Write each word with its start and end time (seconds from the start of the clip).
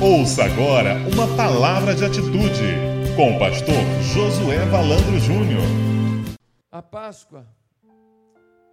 Ouça 0.00 0.44
agora 0.44 0.94
uma 1.12 1.26
palavra 1.36 1.92
de 1.92 2.04
atitude 2.04 3.16
com 3.16 3.34
o 3.34 3.38
pastor 3.40 3.74
Josué 4.14 4.64
Valandro 4.66 5.18
Júnior. 5.18 5.64
A 6.70 6.80
Páscoa 6.80 7.44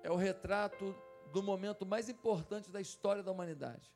é 0.04 0.12
o 0.12 0.16
retrato 0.16 0.96
do 1.34 1.42
momento 1.42 1.84
mais 1.84 2.10
importante 2.10 2.70
da 2.70 2.80
história 2.80 3.24
da 3.24 3.32
humanidade. 3.32 3.90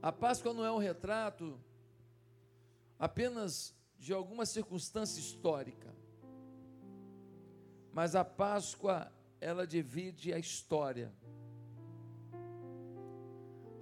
A 0.00 0.10
Páscoa 0.10 0.54
não 0.54 0.64
é 0.64 0.72
um 0.72 0.78
retrato 0.78 1.60
apenas 2.98 3.74
de 3.98 4.14
alguma 4.14 4.46
circunstância 4.46 5.20
histórica, 5.20 5.94
mas 7.92 8.16
a 8.16 8.24
Páscoa 8.24 9.12
ela 9.38 9.66
divide 9.66 10.32
a 10.32 10.38
história. 10.38 11.12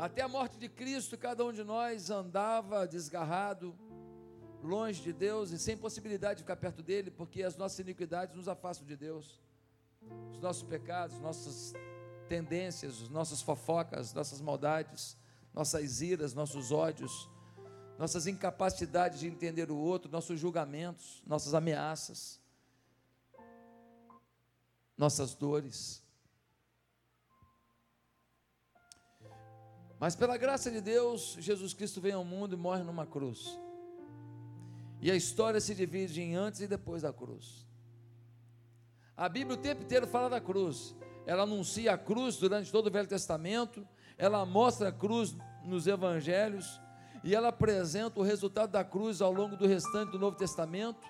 Até 0.01 0.23
a 0.23 0.29
morte 0.29 0.57
de 0.57 0.67
Cristo, 0.67 1.19
cada 1.19 1.45
um 1.45 1.53
de 1.53 1.63
nós 1.63 2.09
andava 2.09 2.87
desgarrado, 2.87 3.79
longe 4.63 5.03
de 5.03 5.13
Deus 5.13 5.51
e 5.51 5.59
sem 5.59 5.77
possibilidade 5.77 6.37
de 6.37 6.43
ficar 6.43 6.57
perto 6.57 6.83
dele, 6.83 7.11
porque 7.11 7.43
as 7.43 7.55
nossas 7.55 7.81
iniquidades 7.81 8.35
nos 8.35 8.49
afastam 8.49 8.87
de 8.87 8.97
Deus. 8.97 9.39
Os 10.33 10.41
nossos 10.41 10.63
pecados, 10.63 11.21
nossas 11.21 11.75
tendências, 12.31 13.11
nossas 13.11 13.43
fofocas, 13.43 14.15
nossas 14.15 14.41
maldades, 14.41 15.19
nossas 15.53 16.01
iras, 16.01 16.33
nossos 16.33 16.73
ódios, 16.73 17.29
nossas 17.99 18.27
incapacidades 18.27 19.21
de 19.21 19.27
entender 19.27 19.71
o 19.71 19.77
outro, 19.77 20.11
nossos 20.11 20.41
julgamentos, 20.41 21.23
nossas 21.27 21.53
ameaças, 21.53 22.41
nossas 24.97 25.35
dores. 25.35 26.03
Mas 30.01 30.17
pela 30.17 30.39
graça 30.39 30.71
de 30.71 30.81
Deus, 30.81 31.37
Jesus 31.39 31.75
Cristo 31.75 32.01
vem 32.01 32.13
ao 32.13 32.25
mundo 32.25 32.55
e 32.55 32.59
morre 32.59 32.83
numa 32.83 33.05
cruz. 33.05 33.61
E 34.99 35.11
a 35.11 35.15
história 35.15 35.61
se 35.61 35.75
divide 35.75 36.23
em 36.23 36.35
antes 36.35 36.63
e 36.63 36.67
depois 36.67 37.03
da 37.03 37.13
cruz. 37.13 37.67
A 39.15 39.29
Bíblia 39.29 39.59
o 39.59 39.61
tempo 39.61 39.83
inteiro 39.83 40.07
fala 40.07 40.31
da 40.31 40.41
cruz. 40.41 40.97
Ela 41.27 41.43
anuncia 41.43 41.93
a 41.93 41.99
cruz 41.99 42.39
durante 42.39 42.73
todo 42.73 42.87
o 42.87 42.91
Velho 42.91 43.07
Testamento, 43.07 43.87
ela 44.17 44.47
mostra 44.47 44.89
a 44.89 44.93
cruz 44.93 45.37
nos 45.63 45.87
evangelhos 45.87 46.81
e 47.23 47.35
ela 47.35 47.49
apresenta 47.49 48.19
o 48.19 48.23
resultado 48.23 48.71
da 48.71 48.83
cruz 48.83 49.21
ao 49.21 49.31
longo 49.31 49.55
do 49.55 49.67
restante 49.67 50.13
do 50.13 50.19
Novo 50.19 50.35
Testamento. 50.35 51.07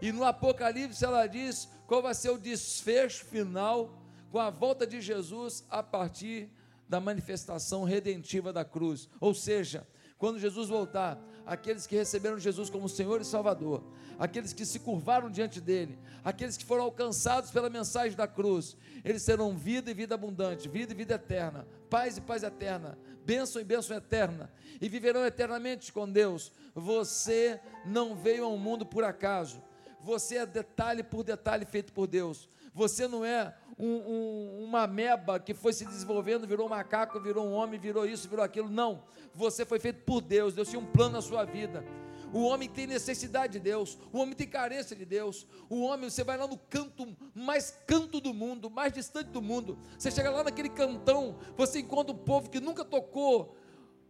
E 0.00 0.10
no 0.10 0.24
Apocalipse 0.24 1.04
ela 1.04 1.28
diz 1.28 1.70
qual 1.86 2.02
vai 2.02 2.12
ser 2.12 2.30
o 2.30 2.38
desfecho 2.38 3.24
final 3.24 4.02
com 4.32 4.40
a 4.40 4.50
volta 4.50 4.84
de 4.84 5.00
Jesus 5.00 5.64
a 5.70 5.80
partir 5.80 6.50
da 6.92 7.00
manifestação 7.00 7.84
redentiva 7.84 8.52
da 8.52 8.66
cruz. 8.66 9.08
Ou 9.18 9.32
seja, 9.32 9.86
quando 10.18 10.38
Jesus 10.38 10.68
voltar, 10.68 11.18
aqueles 11.46 11.86
que 11.86 11.96
receberam 11.96 12.38
Jesus 12.38 12.68
como 12.68 12.86
Senhor 12.86 13.18
e 13.22 13.24
Salvador, 13.24 13.82
aqueles 14.18 14.52
que 14.52 14.66
se 14.66 14.78
curvaram 14.78 15.30
diante 15.30 15.58
dele, 15.58 15.98
aqueles 16.22 16.54
que 16.54 16.66
foram 16.66 16.84
alcançados 16.84 17.50
pela 17.50 17.70
mensagem 17.70 18.14
da 18.14 18.26
cruz, 18.26 18.76
eles 19.02 19.24
terão 19.24 19.56
vida 19.56 19.90
e 19.90 19.94
vida 19.94 20.14
abundante, 20.14 20.68
vida 20.68 20.92
e 20.92 20.94
vida 20.94 21.14
eterna, 21.14 21.66
paz 21.88 22.18
e 22.18 22.20
paz 22.20 22.42
eterna, 22.42 22.98
bênção 23.24 23.62
e 23.62 23.64
bênção 23.64 23.96
eterna, 23.96 24.52
e 24.78 24.86
viverão 24.86 25.24
eternamente 25.24 25.94
com 25.94 26.06
Deus. 26.06 26.52
Você 26.74 27.58
não 27.86 28.14
veio 28.14 28.44
ao 28.44 28.58
mundo 28.58 28.84
por 28.84 29.02
acaso, 29.02 29.62
você 29.98 30.36
é 30.36 30.44
detalhe 30.44 31.02
por 31.02 31.24
detalhe 31.24 31.64
feito 31.64 31.90
por 31.90 32.06
Deus. 32.06 32.50
Você 32.74 33.06
não 33.06 33.24
é 33.24 33.54
um, 33.78 33.86
um, 33.86 34.64
uma 34.64 34.86
meba 34.86 35.38
que 35.38 35.54
foi 35.54 35.72
se 35.72 35.84
desenvolvendo, 35.84 36.46
virou 36.46 36.66
um 36.66 36.70
macaco, 36.70 37.20
virou 37.20 37.46
um 37.46 37.52
homem, 37.52 37.78
virou 37.78 38.06
isso, 38.06 38.28
virou 38.28 38.44
aquilo. 38.44 38.68
Não. 38.68 39.04
Você 39.34 39.64
foi 39.64 39.78
feito 39.78 40.04
por 40.04 40.20
Deus. 40.20 40.54
Deus 40.54 40.68
tinha 40.68 40.80
um 40.80 40.86
plano 40.86 41.14
na 41.14 41.22
sua 41.22 41.44
vida. 41.44 41.84
O 42.32 42.44
homem 42.44 42.66
tem 42.66 42.86
necessidade 42.86 43.52
de 43.52 43.60
Deus, 43.60 43.98
o 44.10 44.18
homem 44.18 44.34
tem 44.34 44.48
carência 44.48 44.96
de 44.96 45.04
Deus. 45.04 45.46
O 45.68 45.82
homem, 45.82 46.08
você 46.08 46.24
vai 46.24 46.38
lá 46.38 46.46
no 46.46 46.56
canto 46.56 47.14
mais 47.34 47.78
canto 47.86 48.20
do 48.20 48.32
mundo, 48.32 48.70
mais 48.70 48.92
distante 48.92 49.28
do 49.28 49.42
mundo. 49.42 49.78
Você 49.98 50.10
chega 50.10 50.30
lá 50.30 50.42
naquele 50.42 50.70
cantão, 50.70 51.36
você 51.58 51.80
encontra 51.80 52.14
um 52.14 52.16
povo 52.16 52.48
que 52.48 52.58
nunca 52.58 52.86
tocou 52.86 53.54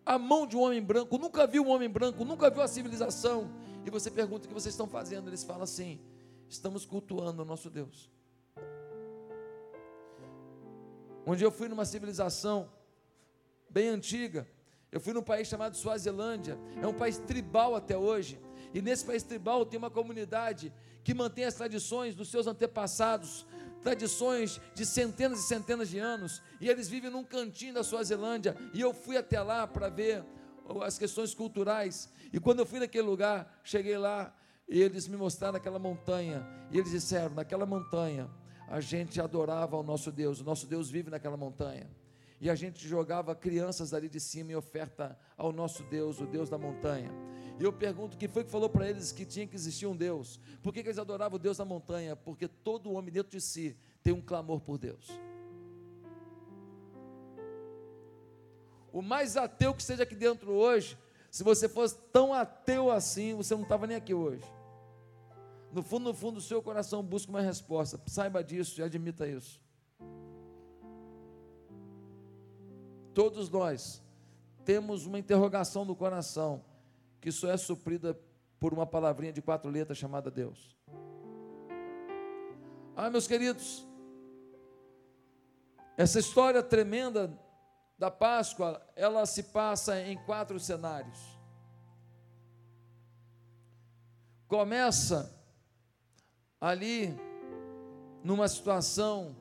a 0.07 0.19
mão 0.19 0.47
de 0.47 0.57
um 0.57 0.61
homem 0.61 0.81
branco, 0.81 1.19
nunca 1.19 1.49
viu 1.49 1.65
um 1.65 1.71
homem 1.71 1.89
branco, 1.89 2.25
nunca 2.25 2.49
viu 2.49 2.63
a 2.63 2.69
civilização. 2.69 3.51
E 3.85 3.91
você 3.91 4.09
pergunta 4.09 4.45
o 4.45 4.49
que 4.49 4.55
vocês 4.55 4.73
estão 4.73 4.87
fazendo. 4.87 5.29
Eles 5.29 5.43
falam 5.43 5.65
assim: 5.65 6.01
estamos 6.49 6.87
cultuando 6.87 7.43
o 7.43 7.45
nosso 7.45 7.69
Deus. 7.69 8.09
Dia 11.37 11.47
eu 11.47 11.53
fui 11.53 11.69
numa 11.69 11.85
civilização 11.85 12.71
bem 13.71 13.89
antiga. 13.89 14.47
Eu 14.91 15.01
fui 15.01 15.15
num 15.15 15.23
país 15.23 15.49
chamado 15.49 15.77
Suazilândia. 15.77 16.59
É 16.81 16.87
um 16.87 16.93
país 16.93 17.19
tribal 17.19 17.75
até 17.75 17.97
hoje. 17.97 18.39
E 18.75 18.83
nesse 18.83 19.05
país 19.05 19.23
tribal 19.23 19.65
tem 19.65 19.79
uma 19.79 19.91
comunidade 19.91 20.73
que 21.03 21.15
mantém 21.15 21.45
as 21.45 21.55
tradições 21.55 22.15
dos 22.15 22.31
seus 22.31 22.47
antepassados, 22.47 23.47
tradições 23.83 24.61
de 24.75 24.85
centenas 24.85 25.41
e 25.41 25.43
centenas 25.45 25.89
de 25.89 25.99
anos. 25.99 26.43
E 26.61 26.69
eles 26.69 26.89
vivem 26.89 27.11
num 27.11 27.25
cantinho 27.25 27.75
da 27.75 27.83
Suazilândia. 27.83 28.55
E 28.75 28.81
eu 28.81 28.93
fui 28.93 29.17
até 29.17 29.41
lá 29.41 29.67
para 29.67 29.89
ver 29.89 30.25
as 30.83 30.99
questões 30.99 31.35
culturais. 31.35 32.11
E 32.33 32.39
quando 32.39 32.59
eu 32.59 32.67
fui 32.67 32.79
naquele 32.79 33.07
lugar, 33.07 33.61
cheguei 33.65 33.97
lá 33.97 34.35
e 34.69 34.81
eles 34.81 35.09
me 35.09 35.17
mostraram 35.17 35.57
aquela 35.57 35.79
montanha. 35.79 36.47
E 36.71 36.79
eles 36.79 36.91
disseram: 36.91 37.35
naquela 37.35 37.65
montanha 37.65 38.29
a 38.69 38.81
gente 38.81 39.21
adorava 39.21 39.77
o 39.77 39.83
nosso 39.83 40.11
Deus, 40.11 40.41
o 40.41 40.45
nosso 40.45 40.67
Deus 40.67 40.91
vive 40.91 41.11
naquela 41.11 41.37
montanha. 41.37 41.89
E 42.41 42.51
a 42.51 42.55
gente 42.55 42.89
jogava 42.89 43.35
crianças 43.37 43.95
ali 43.95 44.09
de 44.09 44.19
cima 44.19 44.51
em 44.51 44.57
oferta 44.57 45.17
ao 45.37 45.53
nosso 45.53 45.85
Deus, 45.85 46.21
o 46.21 46.27
Deus 46.27 46.51
da 46.51 46.59
montanha. 46.59 47.11
E 47.59 47.63
eu 47.63 47.73
pergunto: 47.73 48.17
quem 48.17 48.29
foi 48.29 48.43
que 48.43 48.51
falou 48.51 48.69
para 48.69 48.89
eles 48.91 49.13
que 49.13 49.25
tinha 49.25 49.47
que 49.47 49.55
existir 49.55 49.87
um 49.87 49.95
Deus? 49.95 50.41
Por 50.61 50.73
que, 50.73 50.83
que 50.83 50.89
eles 50.89 50.99
adoravam 50.99 51.37
o 51.37 51.39
Deus 51.39 51.59
da 51.59 51.65
montanha? 51.65 52.17
Porque 52.17 52.49
todo 52.49 52.93
homem 52.93 53.13
dentro 53.13 53.31
de 53.31 53.41
si 53.41 53.77
tem 54.03 54.13
um 54.13 54.21
clamor 54.21 54.61
por 54.61 54.77
Deus. 54.77 55.09
O 58.93 59.01
mais 59.01 59.37
ateu 59.37 59.73
que 59.73 59.81
esteja 59.81 60.03
aqui 60.03 60.15
dentro 60.17 60.51
hoje, 60.51 60.99
se 61.31 61.43
você 61.43 61.69
fosse 61.69 61.97
tão 62.13 62.35
ateu 62.35 62.91
assim, 62.91 63.35
você 63.35 63.55
não 63.55 63.63
estava 63.63 63.87
nem 63.87 63.97
aqui 63.97 64.13
hoje. 64.13 64.45
No 65.73 65.83
fundo, 65.83 66.05
no 66.05 66.15
fundo 66.15 66.35
do 66.35 66.43
seu 66.43 66.63
coração 66.63 67.03
busca 67.03 67.33
uma 67.33 67.41
resposta. 67.41 67.99
Saiba 68.07 68.45
disso 68.45 68.81
e 68.81 68.85
admita 68.85 69.27
isso. 69.27 69.59
Todos 73.15 73.49
nós 73.49 74.03
temos 74.65 75.07
uma 75.07 75.19
interrogação 75.19 75.85
no 75.85 75.97
coração 75.97 76.63
que 77.21 77.33
só 77.33 77.49
é 77.49 77.57
suprida 77.57 78.19
por 78.61 78.75
uma 78.75 78.87
palavrinha 78.87 79.33
de 79.33 79.41
quatro 79.41 79.71
letras 79.71 79.97
chamada 79.97 80.31
Deus. 80.31 80.77
Ah, 82.95 83.09
meus 83.09 83.27
queridos, 83.27 83.87
essa 85.97 86.19
história 86.19 86.63
tremenda 86.63 87.33
da 87.99 88.11
Páscoa, 88.11 88.81
ela 88.95 89.25
se 89.25 89.45
passa 89.45 90.01
em 90.03 90.17
quatro 90.25 90.61
cenários. 90.61 91.19
Começa 94.47 95.42
ali 96.63 97.13
numa 98.23 98.47
situação 98.47 99.35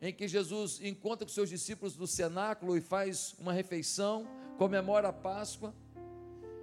em 0.00 0.14
que 0.14 0.26
Jesus 0.26 0.80
encontra 0.80 1.26
com 1.26 1.32
seus 1.32 1.50
discípulos 1.50 1.94
no 1.94 2.06
cenáculo 2.06 2.74
e 2.74 2.80
faz 2.80 3.36
uma 3.38 3.52
refeição, 3.52 4.26
comemora 4.56 5.08
a 5.08 5.12
Páscoa 5.12 5.74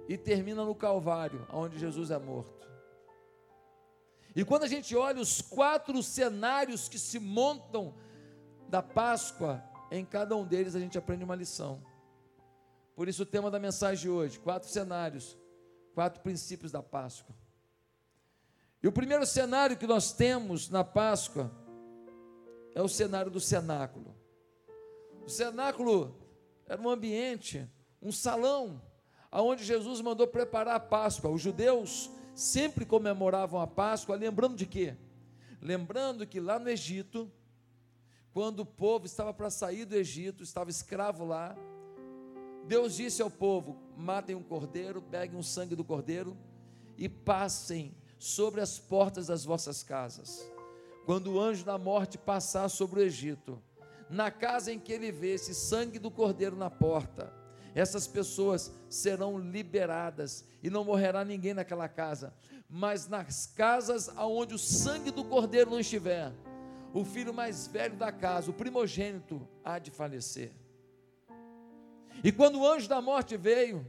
e 0.08 0.18
termina 0.18 0.64
no 0.64 0.74
Calvário, 0.74 1.46
onde 1.52 1.78
Jesus 1.78 2.10
é 2.10 2.18
morto. 2.18 2.68
E 4.34 4.44
quando 4.44 4.64
a 4.64 4.68
gente 4.68 4.96
olha 4.96 5.22
os 5.22 5.40
quatro 5.40 6.02
cenários 6.02 6.88
que 6.88 6.98
se 6.98 7.20
montam 7.20 7.94
da 8.68 8.82
Páscoa, 8.82 9.62
em 9.88 10.04
cada 10.04 10.36
um 10.36 10.44
deles 10.44 10.74
a 10.74 10.80
gente 10.80 10.98
aprende 10.98 11.22
uma 11.22 11.36
lição. 11.36 11.80
Por 12.96 13.08
isso 13.08 13.22
o 13.22 13.26
tema 13.26 13.48
da 13.52 13.60
mensagem 13.60 14.02
de 14.02 14.08
hoje, 14.08 14.40
quatro 14.40 14.68
cenários, 14.68 15.38
quatro 15.94 16.20
princípios 16.22 16.72
da 16.72 16.82
Páscoa. 16.82 17.39
E 18.82 18.88
o 18.88 18.92
primeiro 18.92 19.26
cenário 19.26 19.76
que 19.76 19.86
nós 19.86 20.12
temos 20.12 20.70
na 20.70 20.82
Páscoa 20.82 21.50
é 22.74 22.80
o 22.80 22.88
cenário 22.88 23.30
do 23.30 23.40
cenáculo. 23.40 24.14
O 25.24 25.28
cenáculo 25.28 26.16
era 26.66 26.80
um 26.80 26.88
ambiente, 26.88 27.68
um 28.00 28.10
salão, 28.10 28.80
aonde 29.30 29.64
Jesus 29.64 30.00
mandou 30.00 30.26
preparar 30.26 30.76
a 30.76 30.80
Páscoa. 30.80 31.30
Os 31.30 31.42
judeus 31.42 32.10
sempre 32.34 32.86
comemoravam 32.86 33.60
a 33.60 33.66
Páscoa, 33.66 34.16
lembrando 34.16 34.56
de 34.56 34.64
quê? 34.64 34.96
Lembrando 35.60 36.26
que 36.26 36.40
lá 36.40 36.58
no 36.58 36.70
Egito, 36.70 37.30
quando 38.32 38.60
o 38.60 38.66
povo 38.66 39.04
estava 39.04 39.34
para 39.34 39.50
sair 39.50 39.84
do 39.84 39.94
Egito, 39.94 40.42
estava 40.42 40.70
escravo 40.70 41.26
lá, 41.26 41.54
Deus 42.66 42.96
disse 42.96 43.20
ao 43.20 43.30
povo: 43.30 43.76
matem 43.94 44.34
um 44.34 44.42
cordeiro, 44.42 45.02
peguem 45.02 45.38
o 45.38 45.42
sangue 45.42 45.76
do 45.76 45.84
cordeiro 45.84 46.34
e 46.96 47.10
passem 47.10 47.94
sobre 48.20 48.60
as 48.60 48.78
portas 48.78 49.28
das 49.28 49.46
vossas 49.46 49.82
casas. 49.82 50.46
Quando 51.06 51.32
o 51.32 51.40
anjo 51.40 51.64
da 51.64 51.78
morte 51.78 52.18
passar 52.18 52.68
sobre 52.68 53.00
o 53.00 53.02
Egito, 53.02 53.60
na 54.10 54.30
casa 54.30 54.70
em 54.70 54.78
que 54.78 54.92
ele 54.92 55.10
vê 55.10 55.32
esse 55.34 55.54
sangue 55.54 55.98
do 55.98 56.10
cordeiro 56.10 56.54
na 56.54 56.68
porta, 56.68 57.32
essas 57.74 58.06
pessoas 58.06 58.70
serão 58.90 59.38
liberadas 59.38 60.44
e 60.62 60.68
não 60.68 60.84
morrerá 60.84 61.24
ninguém 61.24 61.54
naquela 61.54 61.88
casa. 61.88 62.34
Mas 62.68 63.08
nas 63.08 63.46
casas 63.46 64.10
aonde 64.10 64.54
o 64.54 64.58
sangue 64.58 65.10
do 65.10 65.24
cordeiro 65.24 65.70
não 65.70 65.80
estiver, 65.80 66.30
o 66.92 67.04
filho 67.06 67.32
mais 67.32 67.66
velho 67.68 67.96
da 67.96 68.12
casa, 68.12 68.50
o 68.50 68.54
primogênito, 68.54 69.48
há 69.64 69.78
de 69.78 69.90
falecer. 69.90 70.52
E 72.22 72.30
quando 72.30 72.60
o 72.60 72.70
anjo 72.70 72.86
da 72.86 73.00
morte 73.00 73.36
veio, 73.36 73.86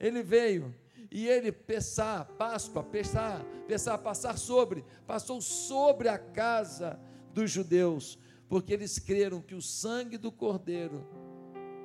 ele 0.00 0.24
veio 0.24 0.74
e 1.10 1.26
ele 1.28 1.52
pensar, 1.52 2.24
Páscoa, 2.38 2.82
pensar, 2.82 3.44
pensar, 3.66 3.98
passar 3.98 4.38
sobre, 4.38 4.84
passou 5.06 5.40
sobre 5.40 6.08
a 6.08 6.18
casa 6.18 6.98
dos 7.32 7.50
judeus, 7.50 8.18
porque 8.48 8.72
eles 8.72 8.98
creram 8.98 9.40
que 9.40 9.54
o 9.54 9.62
sangue 9.62 10.18
do 10.18 10.30
cordeiro 10.30 11.06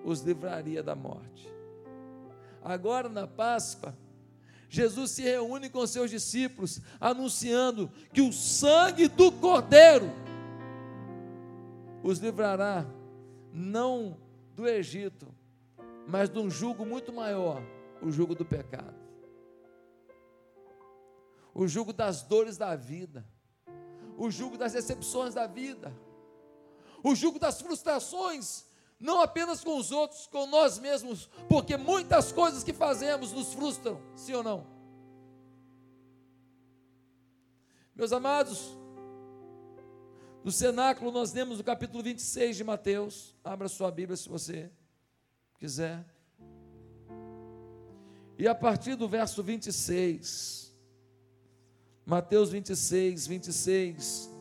os 0.03 0.21
livraria 0.21 0.81
da 0.81 0.95
morte. 0.95 1.47
Agora 2.61 3.09
na 3.09 3.27
Páscoa, 3.27 3.97
Jesus 4.69 5.11
se 5.11 5.23
reúne 5.23 5.69
com 5.69 5.85
seus 5.87 6.11
discípulos, 6.11 6.79
anunciando 6.99 7.89
que 8.13 8.21
o 8.21 8.31
sangue 8.31 9.07
do 9.07 9.31
cordeiro 9.31 10.11
os 12.03 12.19
livrará, 12.19 12.85
não 13.51 14.17
do 14.55 14.67
Egito, 14.67 15.27
mas 16.07 16.29
de 16.29 16.37
um 16.39 16.49
jugo 16.49 16.85
muito 16.85 17.11
maior 17.11 17.61
o 18.01 18.11
jugo 18.11 18.35
do 18.35 18.45
pecado, 18.45 18.95
o 21.59 21.67
jugo 21.67 21.91
das 21.91 22.21
dores 22.21 22.57
da 22.57 22.73
vida, 22.73 23.27
o 24.17 24.31
jugo 24.31 24.57
das 24.57 24.71
decepções 24.71 25.33
da 25.33 25.45
vida, 25.45 25.93
o 27.03 27.13
jugo 27.13 27.37
das 27.37 27.61
frustrações, 27.61 28.63
não 28.97 29.19
apenas 29.19 29.61
com 29.61 29.77
os 29.77 29.91
outros, 29.91 30.25
com 30.25 30.47
nós 30.47 30.79
mesmos, 30.79 31.29
porque 31.49 31.75
muitas 31.75 32.31
coisas 32.31 32.63
que 32.63 32.71
fazemos 32.71 33.33
nos 33.33 33.53
frustram, 33.53 34.01
sim 34.15 34.33
ou 34.35 34.41
não? 34.41 34.65
Meus 37.93 38.13
amados, 38.13 38.77
no 40.45 40.53
cenáculo 40.53 41.11
nós 41.11 41.33
lemos 41.33 41.59
o 41.59 41.63
capítulo 41.63 42.01
26 42.01 42.55
de 42.55 42.63
Mateus. 42.63 43.35
Abra 43.43 43.67
sua 43.67 43.91
Bíblia 43.91 44.15
se 44.15 44.29
você 44.29 44.71
quiser. 45.59 46.05
E 48.37 48.47
a 48.47 48.55
partir 48.55 48.95
do 48.95 49.09
verso 49.09 49.43
26, 49.43 50.68
Mateus 52.09 52.49
26, 52.49 53.27
26, 53.27 54.31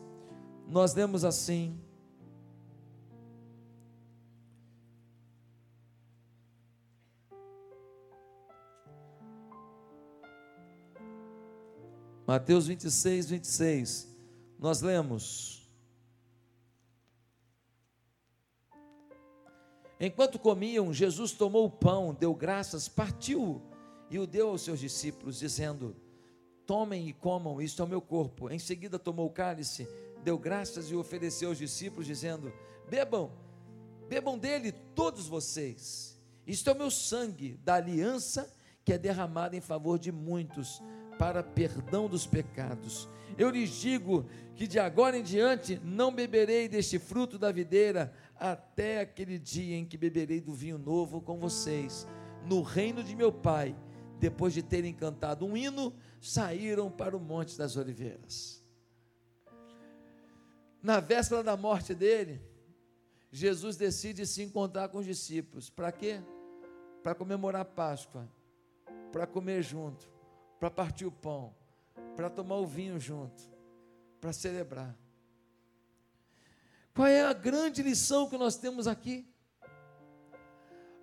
nós 0.67 0.95
lemos 0.95 1.23
assim: 1.23 1.79
Mateus 12.25 12.65
26, 12.65 13.29
26, 13.29 14.17
nós 14.57 14.81
lemos. 14.81 15.69
Enquanto 19.99 20.39
comiam, 20.39 20.91
Jesus 20.91 21.33
tomou 21.33 21.67
o 21.67 21.69
pão, 21.69 22.15
deu 22.15 22.33
graças, 22.33 22.89
partiu 22.89 23.61
e 24.09 24.17
o 24.17 24.25
deu 24.25 24.49
aos 24.49 24.63
seus 24.63 24.79
discípulos, 24.79 25.37
dizendo: 25.37 26.08
Tomem 26.69 27.07
e 27.07 27.13
comam, 27.13 27.59
isto 27.59 27.81
é 27.81 27.85
o 27.85 27.87
meu 27.87 27.99
corpo. 27.99 28.47
Em 28.47 28.59
seguida 28.59 28.99
tomou 28.99 29.25
o 29.25 29.31
cálice, 29.31 29.87
deu 30.23 30.37
graças 30.37 30.91
e 30.91 30.95
ofereceu 30.95 31.49
aos 31.49 31.57
discípulos, 31.57 32.05
dizendo: 32.05 32.53
Bebam, 32.87 33.31
bebam 34.07 34.37
dele 34.37 34.71
todos 34.93 35.27
vocês. 35.27 36.15
Isto 36.45 36.69
é 36.69 36.73
o 36.73 36.77
meu 36.77 36.91
sangue 36.91 37.59
da 37.63 37.73
aliança 37.73 38.53
que 38.85 38.93
é 38.93 38.99
derramado 38.99 39.55
em 39.55 39.61
favor 39.61 39.97
de 39.97 40.11
muitos 40.11 40.79
para 41.17 41.41
perdão 41.41 42.07
dos 42.07 42.27
pecados. 42.27 43.09
Eu 43.35 43.49
lhes 43.49 43.71
digo 43.71 44.27
que 44.53 44.67
de 44.67 44.77
agora 44.77 45.17
em 45.17 45.23
diante 45.23 45.81
não 45.83 46.13
beberei 46.13 46.69
deste 46.69 46.99
fruto 46.99 47.39
da 47.39 47.51
videira 47.51 48.13
até 48.39 48.99
aquele 48.99 49.39
dia 49.39 49.75
em 49.75 49.85
que 49.85 49.97
beberei 49.97 50.39
do 50.39 50.53
vinho 50.53 50.77
novo 50.77 51.19
com 51.19 51.39
vocês, 51.39 52.07
no 52.45 52.61
reino 52.61 53.03
de 53.03 53.15
meu 53.15 53.31
Pai. 53.31 53.75
Depois 54.19 54.53
de 54.53 54.61
terem 54.61 54.93
cantado 54.93 55.45
um 55.45 55.55
hino, 55.55 55.93
saíram 56.21 56.91
para 56.91 57.15
o 57.15 57.19
Monte 57.19 57.57
das 57.57 57.77
Oliveiras. 57.77 58.63
Na 60.81 60.99
véspera 60.99 61.43
da 61.43 61.57
morte 61.57 61.93
dele, 61.93 62.41
Jesus 63.31 63.77
decide 63.77 64.25
se 64.25 64.41
encontrar 64.41 64.89
com 64.89 64.97
os 64.97 65.05
discípulos. 65.05 65.69
Para 65.69 65.91
quê? 65.91 66.21
Para 67.03 67.15
comemorar 67.15 67.61
a 67.61 67.65
Páscoa, 67.65 68.27
para 69.11 69.27
comer 69.27 69.61
junto, 69.61 70.09
para 70.59 70.69
partir 70.69 71.05
o 71.05 71.11
pão, 71.11 71.55
para 72.15 72.29
tomar 72.29 72.57
o 72.57 72.67
vinho 72.67 72.99
junto, 72.99 73.41
para 74.19 74.33
celebrar. 74.33 74.97
Qual 76.93 77.07
é 77.07 77.23
a 77.23 77.33
grande 77.33 77.81
lição 77.81 78.29
que 78.29 78.37
nós 78.37 78.57
temos 78.57 78.87
aqui? 78.87 79.25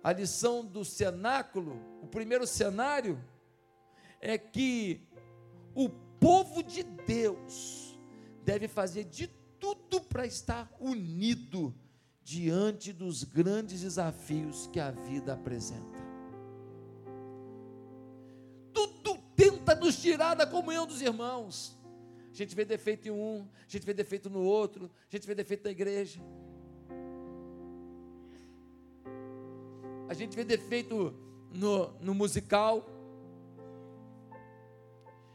A 0.07 0.13
lição 0.13 0.63
do 0.63 0.85
cenáculo, 0.85 1.81
o 2.01 2.07
primeiro 2.07 2.47
cenário, 2.47 3.21
é 4.21 4.37
que 4.37 5.05
o 5.75 5.89
povo 5.89 6.63
de 6.63 6.81
Deus 6.81 7.99
deve 8.41 8.69
fazer 8.69 9.03
de 9.03 9.27
tudo 9.59 9.99
para 9.99 10.25
estar 10.25 10.73
unido 10.79 11.75
diante 12.23 12.93
dos 12.93 13.25
grandes 13.25 13.81
desafios 13.81 14.67
que 14.67 14.79
a 14.79 14.91
vida 14.91 15.33
apresenta. 15.33 15.99
Tudo 18.71 19.17
tenta 19.35 19.75
nos 19.75 20.01
tirar 20.01 20.35
da 20.35 20.47
comunhão 20.47 20.87
dos 20.87 21.01
irmãos 21.01 21.77
a 22.37 22.43
gente 22.43 22.55
vê 22.55 22.63
defeito 22.63 23.07
em 23.07 23.11
um, 23.11 23.47
a 23.67 23.67
gente 23.67 23.83
vê 23.83 23.95
defeito 23.95 24.29
no 24.29 24.43
outro, 24.43 24.91
a 25.11 25.15
gente 25.15 25.25
vê 25.25 25.33
defeito 25.33 25.63
na 25.63 25.71
igreja. 25.71 26.21
A 30.09 30.13
gente 30.13 30.35
vê 30.35 30.43
defeito 30.43 31.13
no, 31.51 31.89
no 31.99 32.13
musical. 32.13 32.85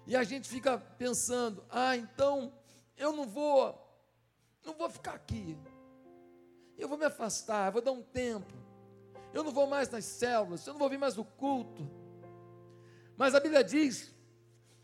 E 0.06 0.16
a 0.16 0.24
gente 0.24 0.48
fica 0.48 0.78
pensando: 0.78 1.64
ah, 1.68 1.96
então 1.96 2.52
eu 2.96 3.12
não 3.12 3.26
vou, 3.26 3.78
não 4.64 4.74
vou 4.74 4.88
ficar 4.88 5.14
aqui. 5.14 5.58
Eu 6.78 6.88
vou 6.88 6.98
me 6.98 7.04
afastar, 7.04 7.68
eu 7.68 7.72
vou 7.72 7.82
dar 7.82 7.92
um 7.92 8.02
tempo. 8.02 8.52
Eu 9.32 9.42
não 9.42 9.52
vou 9.52 9.66
mais 9.66 9.88
nas 9.88 10.04
células, 10.04 10.66
eu 10.66 10.72
não 10.72 10.80
vou 10.80 10.88
vir 10.88 10.98
mais 10.98 11.16
no 11.16 11.24
culto. 11.24 11.88
Mas 13.16 13.34
a 13.34 13.40
Bíblia 13.40 13.62
diz 13.62 14.12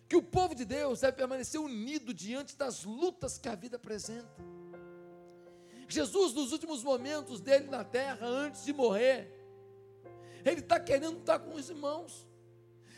que 0.08 0.16
o 0.16 0.22
povo 0.22 0.54
de 0.54 0.64
Deus 0.64 1.00
deve 1.00 1.16
permanecer 1.16 1.60
unido 1.60 2.14
diante 2.14 2.56
das 2.56 2.84
lutas 2.84 3.36
que 3.36 3.48
a 3.48 3.54
vida 3.54 3.76
apresenta. 3.76 4.28
Jesus, 5.88 6.34
nos 6.34 6.52
últimos 6.52 6.82
momentos 6.82 7.40
dele 7.40 7.68
na 7.68 7.82
terra, 7.82 8.26
antes 8.26 8.64
de 8.64 8.72
morrer, 8.72 9.37
ele 10.48 10.60
está 10.60 10.78
querendo 10.80 11.18
estar 11.18 11.38
com 11.38 11.54
os 11.54 11.68
irmãos, 11.68 12.26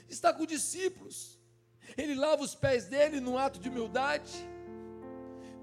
está 0.09 0.33
com 0.33 0.42
os 0.42 0.49
discípulos, 0.49 1.38
ele 1.97 2.14
lava 2.14 2.42
os 2.42 2.54
pés 2.54 2.87
dele 2.87 3.21
num 3.21 3.37
ato 3.37 3.59
de 3.59 3.69
humildade, 3.69 4.33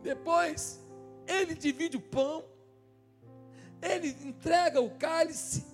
depois 0.01 0.79
ele 1.27 1.53
divide 1.53 1.97
o 1.97 2.01
pão, 2.01 2.45
ele 3.81 4.09
entrega 4.23 4.81
o 4.81 4.91
cálice, 4.97 5.65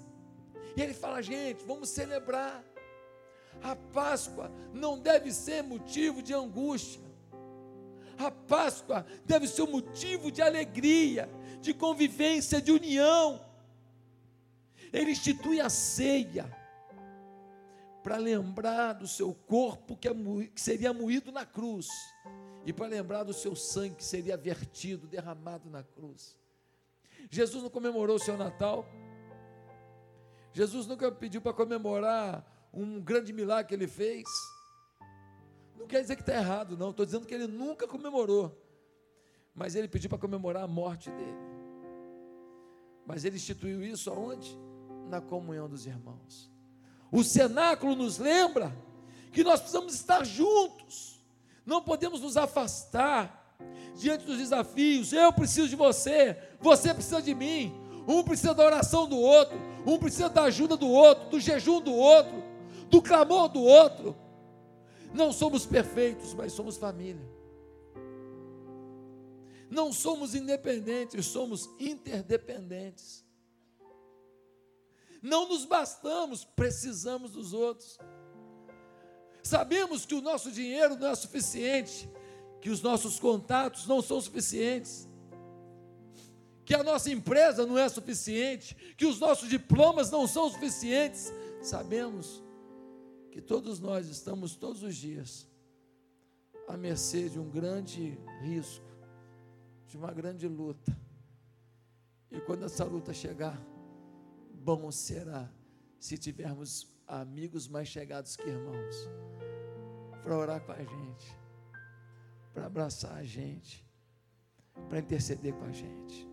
e 0.75 0.81
ele 0.81 0.93
fala: 0.93 1.21
gente, 1.21 1.63
vamos 1.65 1.89
celebrar. 1.89 2.63
A 3.61 3.75
Páscoa 3.75 4.51
não 4.73 4.99
deve 4.99 5.31
ser 5.31 5.61
motivo 5.63 6.21
de 6.21 6.33
angústia. 6.33 7.01
A 8.17 8.29
Páscoa 8.29 9.05
deve 9.25 9.47
ser 9.47 9.65
motivo 9.67 10.31
de 10.31 10.41
alegria, 10.41 11.29
de 11.61 11.73
convivência, 11.73 12.61
de 12.61 12.71
união. 12.71 13.39
Ele 14.93 15.11
institui 15.11 15.59
a 15.59 15.69
ceia 15.69 16.55
para 18.03 18.17
lembrar 18.17 18.93
do 18.93 19.07
seu 19.07 19.33
corpo 19.33 19.97
que, 19.97 20.07
é, 20.07 20.13
que 20.53 20.61
seria 20.61 20.93
moído 20.93 21.31
na 21.31 21.45
cruz 21.45 21.87
e 22.63 22.71
para 22.71 22.85
lembrar 22.85 23.23
do 23.23 23.33
seu 23.33 23.55
sangue 23.55 23.95
que 23.95 24.05
seria 24.05 24.37
vertido, 24.37 25.07
derramado 25.07 25.69
na 25.69 25.81
cruz. 25.81 26.37
Jesus 27.29 27.63
não 27.63 27.69
comemorou 27.71 28.17
o 28.17 28.19
seu 28.19 28.37
Natal. 28.37 28.85
Jesus 30.51 30.85
nunca 30.85 31.11
pediu 31.11 31.41
para 31.41 31.53
comemorar 31.53 32.45
um 32.71 33.01
grande 33.01 33.33
milagre 33.33 33.69
que 33.69 33.73
ele 33.73 33.87
fez. 33.87 34.25
Não 35.75 35.87
quer 35.87 36.01
dizer 36.01 36.15
que 36.15 36.21
está 36.21 36.35
errado, 36.35 36.77
não. 36.77 36.91
Estou 36.91 37.05
dizendo 37.05 37.25
que 37.25 37.33
ele 37.33 37.47
nunca 37.47 37.87
comemorou. 37.87 38.55
Mas 39.55 39.73
ele 39.73 39.87
pediu 39.87 40.09
para 40.09 40.19
comemorar 40.19 40.63
a 40.63 40.67
morte 40.67 41.09
dele. 41.09 41.37
Mas 43.05 43.25
ele 43.25 43.37
instituiu 43.37 43.83
isso 43.83 44.11
aonde? 44.11 44.57
Na 45.09 45.21
comunhão 45.21 45.69
dos 45.69 45.85
irmãos. 45.85 46.51
O 47.11 47.23
cenáculo 47.23 47.95
nos 47.95 48.17
lembra 48.17 48.75
que 49.31 49.43
nós 49.43 49.59
precisamos 49.59 49.93
estar 49.93 50.25
juntos. 50.25 51.23
Não 51.65 51.81
podemos 51.81 52.21
nos 52.21 52.37
afastar. 52.37 53.41
diante 53.95 54.25
dos 54.25 54.37
desafios. 54.37 55.13
Eu 55.13 55.31
preciso 55.31 55.69
de 55.69 55.75
você, 55.75 56.37
você 56.59 56.93
precisa 56.93 57.21
de 57.21 57.35
mim. 57.35 57.73
Um 58.07 58.23
precisa 58.23 58.53
da 58.53 58.65
oração 58.65 59.07
do 59.07 59.17
outro, 59.17 59.57
um 59.85 59.97
precisa 59.97 60.29
da 60.29 60.43
ajuda 60.43 60.75
do 60.75 60.89
outro, 60.89 61.29
do 61.29 61.39
jejum 61.39 61.79
do 61.79 61.93
outro, 61.93 62.43
do 62.89 63.01
clamor 63.01 63.47
do 63.47 63.61
outro. 63.61 64.15
Não 65.13 65.31
somos 65.31 65.65
perfeitos, 65.65 66.33
mas 66.33 66.51
somos 66.51 66.75
família. 66.75 67.25
Não 69.69 69.93
somos 69.93 70.35
independentes, 70.35 71.25
somos 71.25 71.69
interdependentes. 71.79 73.23
Não 75.23 75.47
nos 75.47 75.63
bastamos, 75.63 76.43
precisamos 76.43 77.31
dos 77.31 77.53
outros. 77.53 77.97
Sabemos 79.41 80.05
que 80.05 80.13
o 80.13 80.21
nosso 80.21 80.51
dinheiro 80.51 80.97
não 80.97 81.07
é 81.07 81.15
suficiente, 81.15 82.09
que 82.61 82.69
os 82.69 82.81
nossos 82.81 83.21
contatos 83.21 83.87
não 83.87 84.01
são 84.01 84.19
suficientes, 84.19 85.07
que 86.65 86.75
a 86.75 86.83
nossa 86.83 87.09
empresa 87.09 87.65
não 87.65 87.77
é 87.77 87.87
suficiente, 87.87 88.75
que 88.97 89.05
os 89.05 89.17
nossos 89.17 89.47
diplomas 89.47 90.11
não 90.11 90.27
são 90.27 90.49
suficientes. 90.49 91.31
Sabemos 91.61 92.43
que 93.31 93.41
todos 93.41 93.79
nós 93.79 94.09
estamos 94.09 94.55
todos 94.57 94.83
os 94.83 94.95
dias 94.95 95.47
à 96.67 96.75
mercê 96.75 97.29
de 97.29 97.39
um 97.39 97.49
grande 97.49 98.17
risco, 98.41 98.85
de 99.87 99.95
uma 99.95 100.11
grande 100.11 100.49
luta. 100.49 100.95
E 102.29 102.41
quando 102.41 102.65
essa 102.65 102.83
luta 102.83 103.13
chegar, 103.13 103.57
bom 104.63 104.89
será 104.91 105.51
se 105.99 106.17
tivermos 106.17 106.87
amigos 107.05 107.67
mais 107.67 107.89
chegados 107.89 108.37
que 108.37 108.47
irmãos, 108.47 108.95
para 110.23 110.37
orar 110.37 110.61
com 110.61 110.71
a 110.71 110.81
gente, 110.81 111.37
para 112.53 112.65
abraçar 112.65 113.13
a 113.17 113.23
gente, 113.25 113.85
para 114.87 114.99
interceder 114.99 115.53
com 115.53 115.65
a 115.65 115.71
gente. 115.71 116.27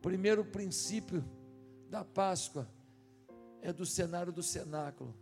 Primeiro 0.00 0.42
princípio 0.42 1.22
da 1.90 2.02
Páscoa 2.02 2.66
é 3.60 3.72
do 3.72 3.84
cenário 3.84 4.32
do 4.32 4.42
cenáculo. 4.42 5.14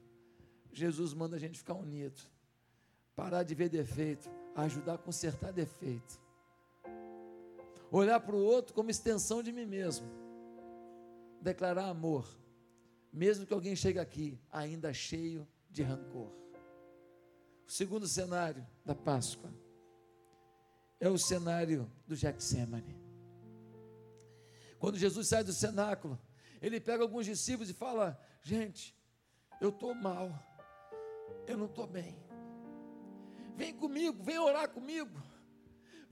Jesus 0.73 1.13
manda 1.13 1.35
a 1.35 1.41
gente 1.41 1.59
ficar 1.59 1.75
unido, 1.75 2.21
parar 3.17 3.43
de 3.43 3.57
ver 3.57 3.69
defeito, 3.69 4.31
ajudar 4.55 4.95
a 4.95 4.99
consertar 4.99 5.53
defeito, 5.53 6.21
olhar 7.91 8.21
para 8.21 8.37
o 8.37 8.45
outro 8.45 8.73
como 8.73 8.91
extensão 8.91 9.43
de 9.43 9.51
mim 9.51 9.67
mesmo, 9.67 10.28
declarar 11.41 11.89
amor, 11.89 12.27
mesmo 13.13 13.47
que 13.47 13.53
alguém 13.53 13.77
chegue 13.77 13.99
aqui 13.99 14.39
ainda 14.51 14.93
cheio 14.93 15.47
de 15.71 15.83
rancor. 15.83 16.31
O 17.67 17.71
segundo 17.71 18.07
cenário 18.09 18.67
da 18.85 18.95
Páscoa 18.95 19.53
é 20.99 21.09
o 21.09 21.19
cenário 21.19 21.91
do 22.07 22.17
Getsemane. 22.17 22.97
Quando 24.79 24.97
Jesus 24.97 25.29
sai 25.29 25.45
do 25.45 25.53
cenáculo, 25.53 26.19
ele 26.61 26.81
pega 26.81 27.03
alguns 27.03 27.27
discípulos 27.27 27.69
e 27.69 27.75
fala: 27.75 28.19
Gente, 28.43 28.97
eu 29.61 29.71
estou 29.71 29.95
mal, 29.95 30.33
eu 31.47 31.57
não 31.57 31.67
estou 31.67 31.87
bem. 31.87 32.17
Vem 33.57 33.75
comigo, 33.75 34.23
vem 34.23 34.39
orar 34.39 34.69
comigo. 34.71 35.21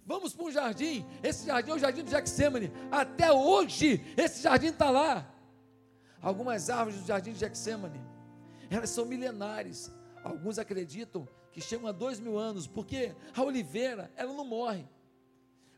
Vamos 0.06 0.32
para 0.32 0.44
um 0.44 0.52
jardim. 0.52 1.04
Esse 1.20 1.46
jardim 1.46 1.72
é 1.72 1.74
o 1.74 1.78
jardim 1.78 2.04
do 2.04 2.10
Getsemane. 2.10 2.70
Até 2.92 3.32
hoje, 3.32 4.00
esse 4.16 4.40
jardim 4.40 4.68
está 4.68 4.88
lá. 4.88 5.28
Algumas 6.22 6.70
árvores 6.70 7.00
do 7.00 7.06
jardim 7.06 7.32
de 7.32 7.40
Getsemane, 7.40 8.00
elas 8.70 8.90
são 8.90 9.04
milenares. 9.04 9.90
Alguns 10.22 10.58
acreditam 10.58 11.28
que 11.50 11.60
chegam 11.60 11.88
a 11.88 11.92
dois 11.92 12.20
mil 12.20 12.38
anos, 12.38 12.68
porque 12.68 13.14
a 13.34 13.42
oliveira, 13.42 14.10
ela 14.16 14.32
não 14.32 14.44
morre. 14.44 14.86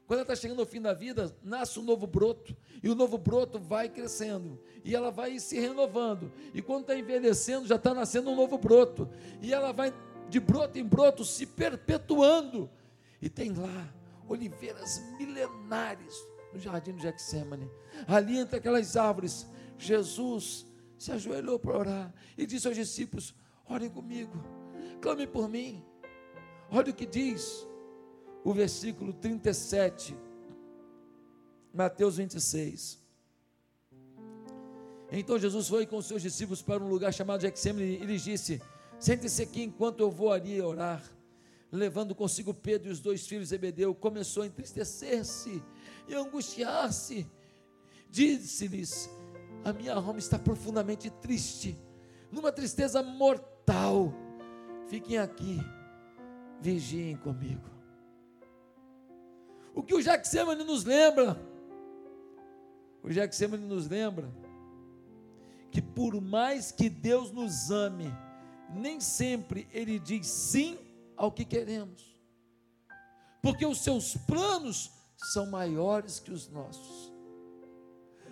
Quando 0.07 0.21
ela 0.21 0.23
está 0.23 0.37
chegando 0.37 0.61
ao 0.61 0.67
fim 0.67 0.81
da 0.81 0.93
vida, 0.93 1.35
nasce 1.43 1.79
um 1.79 1.83
novo 1.83 2.07
broto, 2.07 2.57
e 2.83 2.89
o 2.89 2.95
novo 2.95 3.19
broto 3.19 3.59
vai 3.59 3.91
crescendo, 3.91 4.59
e 4.83 4.95
ela 4.95 5.11
vai 5.11 5.39
se 5.39 5.61
renovando, 5.61 6.33
e 6.55 6.63
quando 6.63 6.81
está 6.81 6.97
envelhecendo, 6.97 7.67
já 7.67 7.77
está 7.77 7.93
nascendo 7.93 8.31
um 8.31 8.35
novo 8.35 8.57
broto, 8.57 9.07
e 9.43 9.53
ela 9.53 9.71
vai 9.71 9.93
de 10.31 10.41
broto 10.41 10.79
em 10.79 10.85
broto 10.85 11.27
se 11.27 11.45
perpetuando, 11.45 12.71
e 13.21 13.29
tem 13.29 13.53
lá 13.53 13.98
oliveiras 14.29 15.01
milenares 15.19 16.15
no 16.53 16.59
jardim 16.59 16.95
de 16.95 17.03
Getsemane, 17.03 17.71
ali 18.07 18.39
entre 18.39 18.57
aquelas 18.57 18.97
árvores, 18.97 19.47
Jesus 19.77 20.67
se 20.99 21.13
ajoelhou 21.13 21.59
para 21.59 21.79
orar 21.79 22.15
e 22.37 22.47
disse 22.47 22.67
aos 22.67 22.77
discípulos: 22.77 23.35
Orem 23.67 23.91
comigo, 23.91 24.43
clame 25.01 25.27
por 25.27 25.49
mim. 25.49 25.85
Olha 26.71 26.91
o 26.91 26.95
que 26.95 27.07
diz 27.07 27.67
o 28.45 28.53
versículo 28.53 29.13
37, 29.13 30.17
Mateus 31.73 32.17
26. 32.17 32.99
Então 35.11 35.39
Jesus 35.39 35.69
foi 35.69 35.87
com 35.87 36.01
seus 36.03 36.21
discípulos 36.21 36.61
para 36.61 36.83
um 36.83 36.89
lugar 36.89 37.13
chamado 37.13 37.41
Getsemane 37.41 37.99
e 37.99 38.05
lhes 38.05 38.23
disse: 38.23 38.61
Sente-se 38.99 39.43
aqui 39.43 39.63
enquanto 39.63 40.01
eu 40.01 40.11
vou 40.11 40.33
ali 40.33 40.61
orar. 40.61 41.03
Levando 41.71 42.15
consigo 42.15 42.55
Pedro 42.55 42.89
e 42.89 42.93
os 42.93 43.01
dois 43.01 43.27
filhos 43.27 43.45
de 43.45 43.51
Zebedeu, 43.51 43.95
começou 43.95 44.43
a 44.43 44.47
entristecer-se 44.47 45.63
e 46.09 46.15
angustiar-se. 46.15 47.27
Disse-lhes: 48.09 49.11
A 49.65 49.73
minha 49.73 49.95
alma 49.95 50.19
está 50.19 50.39
profundamente 50.39 51.11
triste, 51.11 51.79
numa 52.33 52.51
tristeza 52.51 53.03
mortal. 53.03 54.15
Fiquem 54.89 55.19
aqui, 55.19 55.59
vigiem 56.59 57.17
comigo. 57.19 57.69
O 59.75 59.83
que 59.83 59.95
o 59.95 60.01
Jacksemane 60.01 60.65
nos 60.65 60.85
lembra? 60.85 61.39
O 63.03 63.13
Jacksemane 63.13 63.67
nos 63.67 63.87
lembra 63.87 64.33
que 65.71 65.83
por 65.83 66.19
mais 66.19 66.73
que 66.73 66.89
Deus 66.89 67.31
nos 67.31 67.71
ame, 67.71 68.11
nem 68.75 68.99
sempre 69.01 69.69
Ele 69.71 69.99
diz 69.99 70.27
sim 70.27 70.79
ao 71.19 71.33
que 71.33 71.45
queremos, 71.45 72.17
porque 73.43 73.67
os 73.67 73.81
seus 73.81 74.17
planos 74.17 74.91
são 75.33 75.47
maiores 75.47 76.21
que 76.21 76.31
os 76.31 76.49
nossos. 76.49 77.13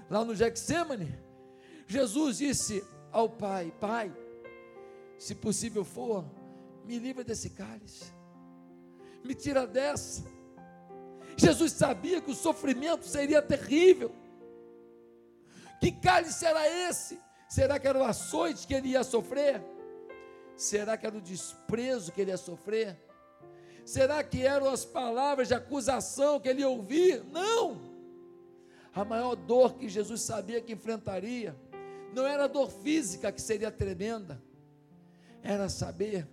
Lá 0.08 0.24
no 0.24 0.34
Getsemane, 0.36 1.18
Jesus 1.88 2.38
disse 2.38 2.82
ao 3.10 3.28
Pai: 3.28 3.74
Pai, 3.80 4.16
se 5.18 5.34
possível 5.34 5.84
for, 5.84 6.24
me 6.84 6.98
livra 6.98 7.24
desse 7.24 7.50
cálice, 7.50 8.04
me 9.24 9.34
tira 9.34 9.66
dessa, 9.66 10.24
Jesus 11.36 11.72
sabia 11.72 12.20
que 12.20 12.30
o 12.30 12.34
sofrimento 12.34 13.04
seria 13.04 13.42
terrível. 13.42 14.14
Que 15.80 15.90
cálice 15.90 16.46
era 16.46 16.66
esse? 16.88 17.20
Será 17.48 17.78
que 17.78 17.86
era 17.86 17.98
o 17.98 18.04
açoite 18.04 18.66
que 18.66 18.74
ele 18.74 18.88
ia 18.88 19.04
sofrer? 19.04 19.62
Será 20.56 20.96
que 20.96 21.06
era 21.06 21.16
o 21.16 21.20
desprezo 21.20 22.12
que 22.12 22.20
ele 22.20 22.30
ia 22.30 22.36
sofrer? 22.36 22.96
Será 23.84 24.22
que 24.24 24.44
eram 24.44 24.68
as 24.68 24.84
palavras 24.84 25.48
de 25.48 25.54
acusação 25.54 26.40
que 26.40 26.48
ele 26.48 26.60
ia 26.60 26.68
ouvir? 26.68 27.22
Não! 27.24 27.94
A 28.94 29.04
maior 29.04 29.36
dor 29.36 29.74
que 29.74 29.88
Jesus 29.88 30.22
sabia 30.22 30.60
que 30.60 30.72
enfrentaria 30.72 31.54
não 32.14 32.26
era 32.26 32.44
a 32.44 32.48
dor 32.48 32.70
física 32.70 33.30
que 33.30 33.42
seria 33.42 33.70
tremenda, 33.70 34.42
era 35.42 35.68
saber 35.68 36.26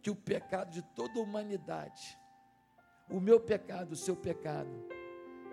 que 0.00 0.08
o 0.08 0.14
pecado 0.14 0.70
de 0.70 0.82
toda 0.94 1.18
a 1.18 1.22
humanidade 1.22 2.16
o 3.08 3.20
meu 3.20 3.38
pecado, 3.38 3.92
o 3.92 3.96
seu 3.96 4.16
pecado, 4.16 4.68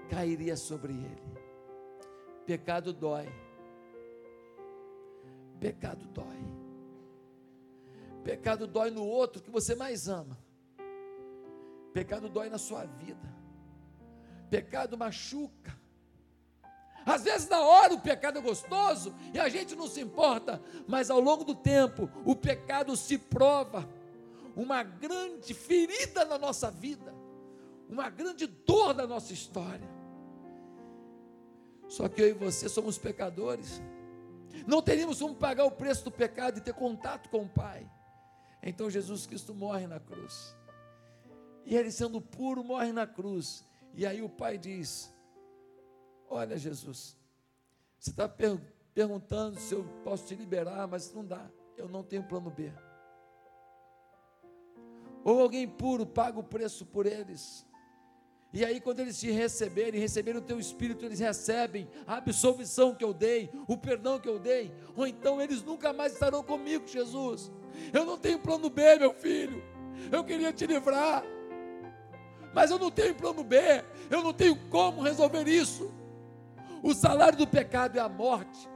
cairia 0.09 0.57
sobre 0.57 0.93
ele. 0.93 1.39
Pecado 2.45 2.91
dói. 2.91 3.27
Pecado 5.59 6.05
dói. 6.07 6.62
Pecado 8.23 8.67
dói 8.67 8.89
no 8.89 9.05
outro 9.05 9.41
que 9.41 9.49
você 9.49 9.75
mais 9.75 10.07
ama. 10.07 10.37
Pecado 11.93 12.29
dói 12.29 12.49
na 12.49 12.57
sua 12.57 12.85
vida. 12.85 13.33
Pecado 14.49 14.97
machuca. 14.97 15.77
Às 17.05 17.23
vezes, 17.23 17.49
na 17.49 17.59
hora, 17.59 17.93
o 17.93 17.99
pecado 17.99 18.39
é 18.39 18.41
gostoso 18.41 19.13
e 19.33 19.39
a 19.39 19.49
gente 19.49 19.75
não 19.75 19.87
se 19.87 19.99
importa, 19.99 20.61
mas 20.87 21.09
ao 21.09 21.19
longo 21.19 21.43
do 21.43 21.53
tempo, 21.53 22.09
o 22.23 22.33
pecado 22.33 22.95
se 22.95 23.17
prova 23.17 23.87
uma 24.55 24.83
grande 24.83 25.53
ferida 25.53 26.23
na 26.23 26.37
nossa 26.37 26.71
vida 26.71 27.13
uma 27.93 28.09
grande 28.09 28.47
dor 28.47 28.93
da 28.93 29.05
nossa 29.05 29.31
história. 29.31 29.87
Só 31.87 32.09
que 32.09 32.21
eu 32.21 32.29
e 32.29 32.33
você 32.33 32.67
somos 32.67 32.97
pecadores. 32.97 33.81
Não 34.65 34.81
teríamos 34.81 35.19
como 35.19 35.35
pagar 35.35 35.65
o 35.65 35.71
preço 35.71 36.03
do 36.05 36.11
pecado 36.11 36.57
e 36.57 36.61
ter 36.61 36.73
contato 36.73 37.29
com 37.29 37.43
o 37.43 37.49
Pai. 37.49 37.87
Então 38.63 38.89
Jesus 38.89 39.25
Cristo 39.27 39.53
morre 39.53 39.85
na 39.85 39.99
cruz. 39.99 40.55
E 41.65 41.75
ele, 41.75 41.91
sendo 41.91 42.21
puro, 42.21 42.63
morre 42.63 42.91
na 42.91 43.05
cruz. 43.05 43.65
E 43.93 44.05
aí 44.05 44.21
o 44.21 44.29
Pai 44.29 44.57
diz: 44.57 45.13
Olha, 46.29 46.57
Jesus, 46.57 47.17
você 47.99 48.09
está 48.09 48.27
per 48.27 48.59
perguntando 48.93 49.59
se 49.59 49.73
eu 49.73 49.83
posso 50.03 50.25
te 50.27 50.35
liberar, 50.35 50.87
mas 50.87 51.13
não 51.13 51.25
dá. 51.25 51.49
Eu 51.75 51.89
não 51.89 52.03
tenho 52.03 52.23
plano 52.23 52.51
B. 52.51 52.71
Ou 55.23 55.41
alguém 55.41 55.67
puro 55.67 56.05
paga 56.05 56.39
o 56.39 56.43
preço 56.43 56.85
por 56.85 57.05
eles 57.05 57.65
E 58.53 58.63
aí, 58.63 58.79
quando 58.79 58.99
eles 58.99 59.19
te 59.19 59.31
receberem, 59.31 59.99
receberem 59.99 60.39
o 60.39 60.43
teu 60.43 60.59
espírito, 60.59 61.03
eles 61.03 61.19
recebem 61.19 61.89
a 62.05 62.17
absolvição 62.17 62.93
que 62.93 63.03
eu 63.03 63.11
dei, 63.11 63.49
o 63.67 63.75
perdão 63.75 64.19
que 64.19 64.29
eu 64.29 64.37
dei, 64.37 64.71
ou 64.95 65.07
então 65.07 65.41
eles 65.41 65.63
nunca 65.63 65.91
mais 65.91 66.13
estarão 66.13 66.43
comigo, 66.43 66.87
Jesus. 66.87 67.51
Eu 67.91 68.05
não 68.05 68.15
tenho 68.15 68.37
plano 68.37 68.69
B, 68.69 68.99
meu 68.99 69.11
filho. 69.11 69.63
Eu 70.11 70.23
queria 70.23 70.53
te 70.53 70.67
livrar, 70.67 71.23
mas 72.53 72.69
eu 72.69 72.77
não 72.77 72.91
tenho 72.91 73.15
plano 73.15 73.43
B, 73.43 73.57
eu 74.11 74.23
não 74.23 74.31
tenho 74.31 74.55
como 74.69 75.01
resolver 75.01 75.47
isso. 75.47 75.91
O 76.83 76.93
salário 76.93 77.37
do 77.37 77.47
pecado 77.47 77.97
é 77.97 78.01
a 78.01 78.09
morte. 78.09 78.69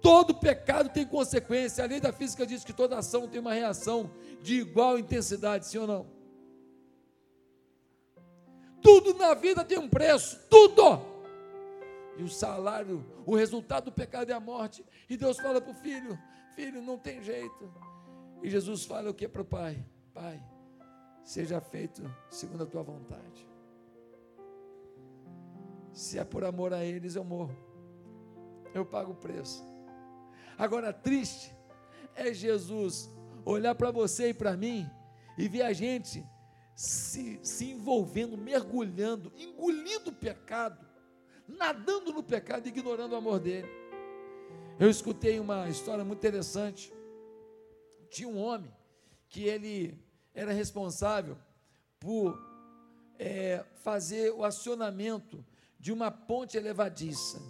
Todo 0.00 0.34
pecado 0.34 0.88
tem 0.88 1.04
consequência. 1.04 1.84
A 1.84 1.86
lei 1.86 2.00
da 2.00 2.12
física 2.12 2.46
diz 2.46 2.64
que 2.64 2.72
toda 2.72 2.96
ação 2.96 3.28
tem 3.28 3.40
uma 3.40 3.52
reação 3.52 4.10
de 4.40 4.54
igual 4.54 4.98
intensidade, 4.98 5.66
sim 5.66 5.76
ou 5.76 5.86
não? 5.86 6.19
Tudo 8.82 9.14
na 9.14 9.34
vida 9.34 9.64
tem 9.64 9.78
um 9.78 9.88
preço, 9.88 10.40
tudo. 10.48 11.00
E 12.16 12.22
o 12.22 12.28
salário, 12.28 13.04
o 13.24 13.34
resultado 13.34 13.84
do 13.86 13.92
pecado 13.92 14.30
é 14.30 14.34
a 14.34 14.40
morte. 14.40 14.84
E 15.08 15.16
Deus 15.16 15.38
fala 15.38 15.60
para 15.60 15.72
o 15.72 15.74
filho: 15.74 16.18
Filho, 16.54 16.82
não 16.82 16.98
tem 16.98 17.22
jeito. 17.22 17.72
E 18.42 18.50
Jesus 18.50 18.84
fala 18.84 19.10
o 19.10 19.14
que 19.14 19.28
para 19.28 19.42
o 19.42 19.44
pai? 19.44 19.84
Pai, 20.12 20.42
seja 21.24 21.60
feito 21.60 22.02
segundo 22.30 22.64
a 22.64 22.66
tua 22.66 22.82
vontade. 22.82 23.48
Se 25.92 26.18
é 26.18 26.24
por 26.24 26.44
amor 26.44 26.72
a 26.72 26.84
eles, 26.84 27.16
eu 27.16 27.24
morro. 27.24 27.56
Eu 28.74 28.84
pago 28.86 29.12
o 29.12 29.16
preço. 29.16 29.64
Agora, 30.56 30.92
triste 30.92 31.54
é 32.14 32.32
Jesus 32.32 33.10
olhar 33.44 33.74
para 33.74 33.90
você 33.90 34.28
e 34.28 34.34
para 34.34 34.56
mim 34.56 34.88
e 35.36 35.48
ver 35.48 35.62
a 35.62 35.72
gente 35.72 36.24
se, 36.80 37.38
se 37.42 37.66
envolvendo, 37.72 38.38
mergulhando, 38.38 39.30
engolindo 39.36 40.08
o 40.08 40.14
pecado, 40.14 40.82
nadando 41.46 42.10
no 42.10 42.22
pecado, 42.22 42.66
ignorando 42.66 43.12
o 43.12 43.16
amor 43.16 43.38
dele. 43.38 43.68
Eu 44.78 44.88
escutei 44.88 45.38
uma 45.38 45.68
história 45.68 46.02
muito 46.02 46.20
interessante. 46.20 46.90
Tinha 48.08 48.26
um 48.26 48.38
homem 48.38 48.74
que 49.28 49.44
ele 49.44 50.02
era 50.32 50.52
responsável 50.52 51.36
por 51.98 52.42
é, 53.18 53.62
fazer 53.74 54.32
o 54.32 54.42
acionamento 54.42 55.44
de 55.78 55.92
uma 55.92 56.10
ponte 56.10 56.56
elevadiça. 56.56 57.42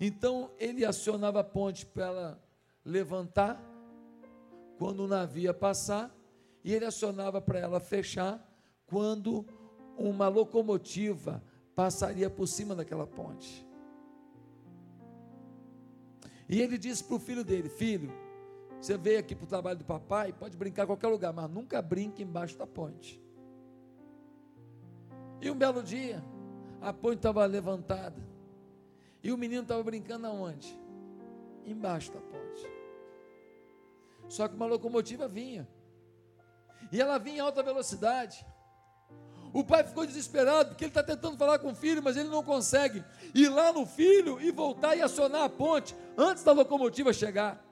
Então 0.00 0.50
ele 0.58 0.86
acionava 0.86 1.40
a 1.40 1.44
ponte 1.44 1.84
para 1.84 2.06
ela 2.06 2.44
levantar 2.82 3.62
quando 4.78 5.00
o 5.00 5.06
navio 5.06 5.42
ia 5.42 5.54
passar 5.54 6.10
e 6.64 6.72
ele 6.74 6.84
acionava 6.84 7.40
para 7.40 7.58
ela 7.58 7.80
fechar 7.80 8.46
quando 8.86 9.46
uma 9.96 10.28
locomotiva 10.28 11.42
passaria 11.74 12.28
por 12.30 12.46
cima 12.46 12.74
daquela 12.74 13.06
ponte. 13.06 13.66
E 16.48 16.60
ele 16.60 16.76
disse 16.76 17.02
para 17.02 17.16
o 17.16 17.18
filho 17.18 17.44
dele: 17.44 17.68
Filho, 17.68 18.12
você 18.80 18.96
veio 18.96 19.18
aqui 19.20 19.34
para 19.34 19.44
o 19.44 19.48
trabalho 19.48 19.78
do 19.78 19.84
papai, 19.84 20.32
pode 20.32 20.56
brincar 20.56 20.84
em 20.84 20.86
qualquer 20.86 21.08
lugar, 21.08 21.32
mas 21.32 21.50
nunca 21.50 21.80
brinque 21.80 22.22
embaixo 22.22 22.58
da 22.58 22.66
ponte. 22.66 23.22
E 25.40 25.50
um 25.50 25.56
belo 25.56 25.82
dia, 25.82 26.22
a 26.80 26.92
ponte 26.92 27.16
estava 27.16 27.44
levantada. 27.46 28.22
E 29.22 29.32
o 29.32 29.38
menino 29.38 29.62
estava 29.62 29.82
brincando 29.82 30.26
aonde? 30.26 30.78
Embaixo 31.64 32.12
da 32.12 32.20
ponte. 32.20 32.66
Só 34.28 34.48
que 34.48 34.54
uma 34.54 34.66
locomotiva 34.66 35.28
vinha. 35.28 35.68
E 36.90 37.00
ela 37.00 37.18
vinha 37.18 37.36
em 37.36 37.40
alta 37.40 37.62
velocidade. 37.62 38.44
O 39.52 39.62
pai 39.62 39.84
ficou 39.84 40.06
desesperado, 40.06 40.70
porque 40.70 40.84
ele 40.84 40.90
está 40.90 41.02
tentando 41.02 41.36
falar 41.36 41.58
com 41.58 41.72
o 41.72 41.74
filho, 41.74 42.02
mas 42.02 42.16
ele 42.16 42.30
não 42.30 42.42
consegue 42.42 43.04
ir 43.34 43.48
lá 43.48 43.72
no 43.72 43.84
filho 43.84 44.40
e 44.40 44.50
voltar 44.50 44.96
e 44.96 45.02
acionar 45.02 45.42
a 45.42 45.48
ponte 45.48 45.94
antes 46.16 46.42
da 46.42 46.52
locomotiva 46.52 47.12
chegar. 47.12 47.62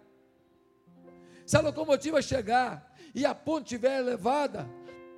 Se 1.46 1.56
a 1.56 1.60
locomotiva 1.60 2.20
chegar 2.20 2.94
e 3.14 3.24
a 3.24 3.34
ponte 3.34 3.64
estiver 3.64 3.98
elevada, 3.98 4.68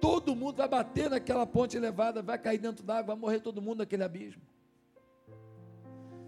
todo 0.01 0.37
mundo 0.37 0.57
vai 0.57 0.69
bater 0.69 1.11
naquela 1.11 1.47
ponte 1.47 1.77
elevada, 1.77 2.23
vai 2.23 2.39
cair 2.39 2.59
dentro 2.59 2.85
d'água, 2.85 3.15
vai 3.15 3.17
morrer 3.17 3.41
todo 3.41 3.61
mundo 3.61 3.79
naquele 3.79 4.05
abismo. 4.05 4.43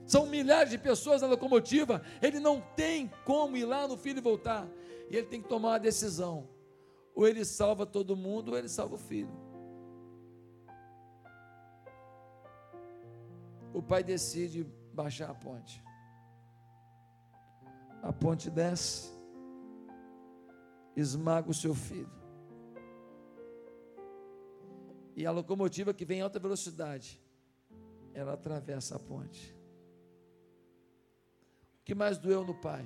São 0.05 0.27
milhares 0.27 0.71
de 0.71 0.79
pessoas 0.79 1.23
na 1.23 1.29
locomotiva, 1.29 2.03
ele 2.21 2.39
não 2.41 2.61
tem 2.61 3.11
como 3.25 3.57
ir 3.57 3.65
lá 3.65 3.87
no 3.87 3.97
filho 3.97 4.19
e 4.19 4.21
voltar. 4.21 4.67
E 5.09 5.17
ele 5.17 5.27
tem 5.27 5.41
que 5.41 5.49
tomar 5.49 5.71
uma 5.71 5.79
decisão 5.79 6.49
ou 7.15 7.29
ele 7.29 7.45
salva 7.45 7.87
todo 7.87 8.17
mundo, 8.17 8.51
ou 8.51 8.59
ele 8.59 8.69
salva 8.69 8.97
o 8.97 8.99
filho. 8.99 9.33
O 13.73 13.83
pai 13.83 14.03
decide 14.03 14.65
baixar 14.93 15.31
a 15.31 15.35
ponte. 15.35 15.83
A 18.03 18.13
ponte 18.13 18.51
desce, 18.51 19.11
esmaga 20.97 21.51
o 21.51 21.55
seu 21.55 21.75
filho. 21.75 22.13
E 25.17 25.25
a 25.25 25.31
locomotiva 25.31 25.95
que 25.95 26.05
vem 26.05 26.19
em 26.19 26.23
alta 26.23 26.39
velocidade, 26.39 27.23
ela 28.13 28.35
atravessa 28.35 28.97
a 28.97 28.99
ponte. 28.99 29.57
O 31.81 31.85
que 31.85 31.95
mais 31.95 32.19
doeu 32.19 32.45
no 32.45 32.55
pai? 32.55 32.85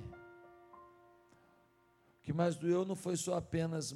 O 2.19 2.23
que 2.23 2.33
mais 2.33 2.57
doeu 2.57 2.85
não 2.85 2.95
foi 2.95 3.17
só 3.17 3.35
apenas 3.35 3.95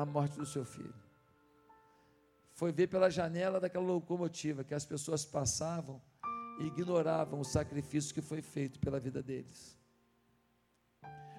a 0.00 0.06
morte 0.06 0.36
do 0.36 0.46
seu 0.46 0.64
filho. 0.64 0.94
Foi 2.54 2.72
ver 2.72 2.88
pela 2.88 3.10
janela 3.10 3.60
daquela 3.60 3.84
locomotiva 3.84 4.64
que 4.64 4.74
as 4.74 4.84
pessoas 4.84 5.24
passavam 5.24 6.00
e 6.60 6.66
ignoravam 6.66 7.40
o 7.40 7.44
sacrifício 7.44 8.14
que 8.14 8.20
foi 8.20 8.42
feito 8.42 8.78
pela 8.80 9.00
vida 9.00 9.22
deles. 9.22 9.78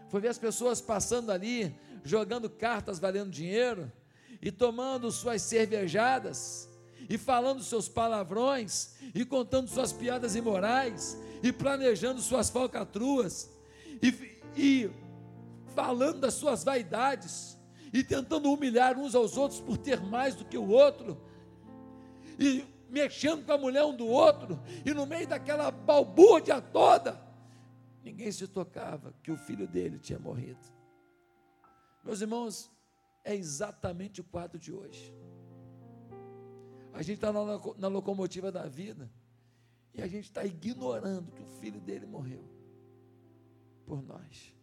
Foi 0.10 0.20
ver 0.20 0.30
as 0.30 0.38
pessoas 0.38 0.82
passando 0.82 1.32
ali, 1.32 1.76
jogando 2.04 2.50
cartas 2.50 3.00
valendo 3.00 3.32
dinheiro 3.32 3.92
e 4.42 4.52
tomando 4.52 5.12
suas 5.12 5.42
cervejadas 5.42 6.68
e 7.10 7.18
falando 7.18 7.64
seus 7.64 7.88
palavrões 7.88 8.96
e 9.14 9.24
contando 9.24 9.70
suas 9.70 9.94
piadas 9.94 10.36
imorais 10.36 11.18
e 11.44 11.52
planejando 11.52 12.22
suas 12.22 12.50
falcatruas 12.50 13.50
e, 14.02 14.10
e 14.56 14.92
falando 15.76 16.20
das 16.20 16.34
suas 16.34 16.64
vaidades 16.64 17.61
e 17.94 18.04
tentando 18.04 18.52
humilhar 18.52 18.98
uns 18.98 19.16
aos 19.16 19.38
outros 19.38 19.60
por 19.60 19.78
ter 19.78 20.02
mais 20.02 20.36
do 20.36 20.46
que 20.46 20.58
o 20.58 20.68
outro, 20.70 21.22
e 22.40 22.66
mexendo 22.90 23.46
com 23.46 23.52
a 23.52 23.58
mulher 23.58 23.84
um 23.84 23.96
do 23.96 24.08
outro, 24.08 24.60
e 24.86 24.94
no 24.94 25.06
meio 25.06 25.28
daquela 25.28 25.72
balbúrdia 25.72 26.62
toda, 26.62 27.22
ninguém 28.04 28.32
se 28.32 28.48
tocava 28.48 29.14
que 29.22 29.32
o 29.32 29.38
filho 29.38 29.68
dele 29.68 30.00
tinha 30.00 30.20
morrido. 30.20 30.60
Meus 32.04 32.22
irmãos, 32.22 32.72
é 33.24 33.36
exatamente 33.36 34.22
o 34.22 34.24
quadro 34.24 34.58
de 34.58 34.74
hoje. 34.74 35.14
A 36.94 37.02
gente 37.02 37.16
está 37.16 37.32
na, 37.32 37.44
na 37.78 37.88
locomotiva 37.88 38.52
da 38.52 38.68
vida 38.68 39.10
e 39.94 40.02
a 40.02 40.08
gente 40.08 40.26
está 40.26 40.44
ignorando 40.44 41.32
que 41.32 41.42
o 41.42 41.48
filho 41.60 41.80
dele 41.80 42.06
morreu 42.06 42.44
por 43.86 44.02
nós. 44.02 44.54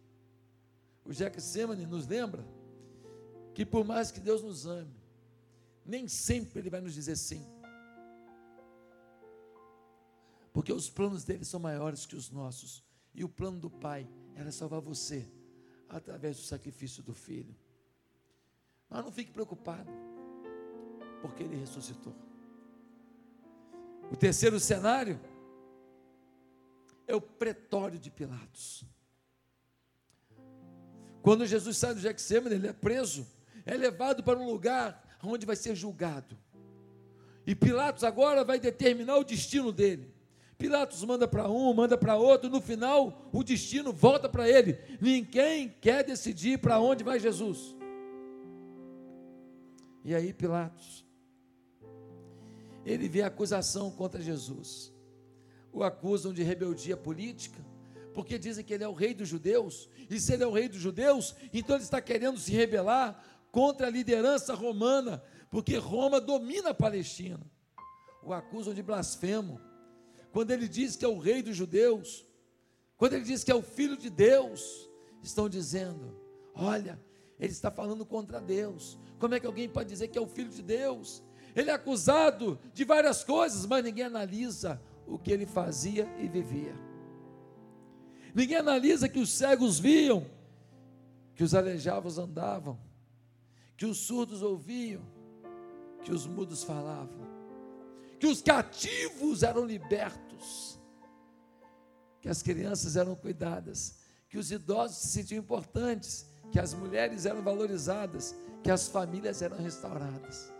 O 1.05 1.11
Jack 1.11 1.41
Semane 1.41 1.85
nos 1.85 2.07
lembra 2.07 2.45
que 3.59 3.65
por 3.65 3.83
mais 3.83 4.09
que 4.09 4.21
Deus 4.21 4.41
nos 4.41 4.65
ame, 4.65 4.95
nem 5.85 6.07
sempre 6.07 6.59
Ele 6.59 6.69
vai 6.69 6.79
nos 6.79 6.93
dizer 6.93 7.17
sim. 7.17 7.45
Porque 10.53 10.71
os 10.71 10.89
planos 10.89 11.25
dele 11.25 11.43
são 11.43 11.59
maiores 11.59 12.05
que 12.05 12.15
os 12.15 12.31
nossos. 12.31 12.81
E 13.13 13.21
o 13.21 13.27
plano 13.27 13.59
do 13.59 13.69
Pai 13.69 14.09
era 14.33 14.49
salvar 14.49 14.79
você 14.79 15.29
através 15.89 16.37
do 16.37 16.43
sacrifício 16.43 17.03
do 17.03 17.13
Filho. 17.13 17.53
Mas 18.89 19.03
não 19.03 19.11
fique 19.11 19.33
preocupado, 19.33 19.91
porque 21.21 21.43
ele 21.43 21.57
ressuscitou. 21.57 22.15
O 24.09 24.15
terceiro 24.15 24.57
cenário 24.57 25.19
é 27.05 27.13
o 27.13 27.19
pretório 27.19 27.99
de 27.99 28.09
Pilatos. 28.09 28.85
Quando 31.21 31.45
Jesus 31.45 31.75
sai 31.75 31.93
do 31.93 31.99
Gexêmane, 31.99 32.55
ele 32.55 32.67
é 32.67 32.71
preso 32.71 33.27
é 33.65 33.75
levado 33.75 34.23
para 34.23 34.39
um 34.39 34.45
lugar 34.45 35.17
onde 35.23 35.45
vai 35.45 35.55
ser 35.55 35.75
julgado. 35.75 36.37
E 37.45 37.55
Pilatos 37.55 38.03
agora 38.03 38.43
vai 38.43 38.59
determinar 38.59 39.17
o 39.17 39.23
destino 39.23 39.71
dele. 39.71 40.13
Pilatos 40.57 41.03
manda 41.05 41.27
para 41.27 41.49
um, 41.49 41.73
manda 41.73 41.97
para 41.97 42.17
outro, 42.17 42.49
no 42.49 42.59
final 42.59 43.29
o 43.31 43.43
destino 43.43 43.93
volta 43.93 44.27
para 44.27 44.47
ele. 44.47 44.77
Ninguém 44.99 45.69
quer 45.69 46.03
decidir 46.03 46.59
para 46.59 46.79
onde 46.79 47.03
vai 47.03 47.19
Jesus. 47.19 47.75
E 50.03 50.13
aí 50.13 50.33
Pilatos, 50.33 51.05
ele 52.85 53.07
vê 53.07 53.21
a 53.21 53.27
acusação 53.27 53.89
contra 53.91 54.21
Jesus. 54.21 54.93
O 55.71 55.83
acusam 55.83 56.33
de 56.33 56.43
rebeldia 56.43 56.97
política, 56.97 57.63
porque 58.13 58.37
dizem 58.37 58.65
que 58.65 58.73
ele 58.73 58.83
é 58.83 58.87
o 58.87 58.93
rei 58.93 59.13
dos 59.13 59.29
judeus, 59.29 59.87
e 60.09 60.19
se 60.19 60.33
ele 60.33 60.43
é 60.43 60.47
o 60.47 60.51
rei 60.51 60.67
dos 60.67 60.79
judeus, 60.79 61.35
então 61.53 61.75
ele 61.75 61.83
está 61.83 62.01
querendo 62.01 62.39
se 62.39 62.51
rebelar 62.51 63.28
contra 63.51 63.87
a 63.87 63.89
liderança 63.89 64.53
romana, 64.53 65.23
porque 65.49 65.77
Roma 65.77 66.21
domina 66.21 66.69
a 66.69 66.73
Palestina. 66.73 67.39
O 68.23 68.33
acusam 68.33 68.73
de 68.73 68.83
blasfemo. 68.83 69.59
Quando 70.31 70.51
ele 70.51 70.67
diz 70.67 70.95
que 70.95 71.05
é 71.05 71.07
o 71.07 71.17
rei 71.17 71.41
dos 71.41 71.55
judeus, 71.55 72.25
quando 72.97 73.13
ele 73.13 73.23
diz 73.23 73.43
que 73.43 73.51
é 73.51 73.55
o 73.55 73.61
filho 73.61 73.97
de 73.97 74.09
Deus, 74.09 74.89
estão 75.23 75.49
dizendo: 75.49 76.19
olha, 76.53 76.99
ele 77.39 77.51
está 77.51 77.71
falando 77.71 78.05
contra 78.05 78.39
Deus. 78.39 78.99
Como 79.17 79.33
é 79.33 79.39
que 79.39 79.47
alguém 79.47 79.67
pode 79.67 79.89
dizer 79.89 80.09
que 80.09 80.17
é 80.17 80.21
o 80.21 80.27
filho 80.27 80.49
de 80.49 80.61
Deus? 80.61 81.23
Ele 81.55 81.71
é 81.71 81.73
acusado 81.73 82.59
de 82.73 82.83
várias 82.83 83.23
coisas, 83.23 83.65
mas 83.65 83.83
ninguém 83.83 84.05
analisa 84.05 84.81
o 85.07 85.17
que 85.17 85.31
ele 85.31 85.45
fazia 85.45 86.07
e 86.19 86.27
vivia. 86.27 86.75
Ninguém 88.33 88.57
analisa 88.57 89.09
que 89.09 89.19
os 89.19 89.31
cegos 89.31 89.79
viam, 89.79 90.29
que 91.33 91.43
os 91.43 91.55
aleijados 91.55 92.17
andavam, 92.17 92.79
que 93.79 93.85
os 93.85 93.97
surdos 93.97 94.41
ouviam, 94.41 95.01
que 96.03 96.11
os 96.11 96.27
mudos 96.27 96.65
falavam, 96.65 97.25
que 98.19 98.27
os 98.27 98.41
cativos 98.41 99.41
eram 99.41 99.63
libertos, 99.63 100.77
que 102.19 102.27
as 102.27 102.41
crianças 102.41 102.97
eram 102.97 103.15
cuidadas, 103.15 103.95
que 104.27 104.37
os 104.37 104.51
idosos 104.51 104.97
se 104.97 105.07
sentiam 105.07 105.39
importantes, 105.39 106.25
que 106.51 106.59
as 106.59 106.73
mulheres 106.73 107.25
eram 107.25 107.41
valorizadas, 107.41 108.35
que 108.61 108.69
as 108.69 108.89
famílias 108.89 109.41
eram 109.41 109.55
restauradas. 109.55 110.51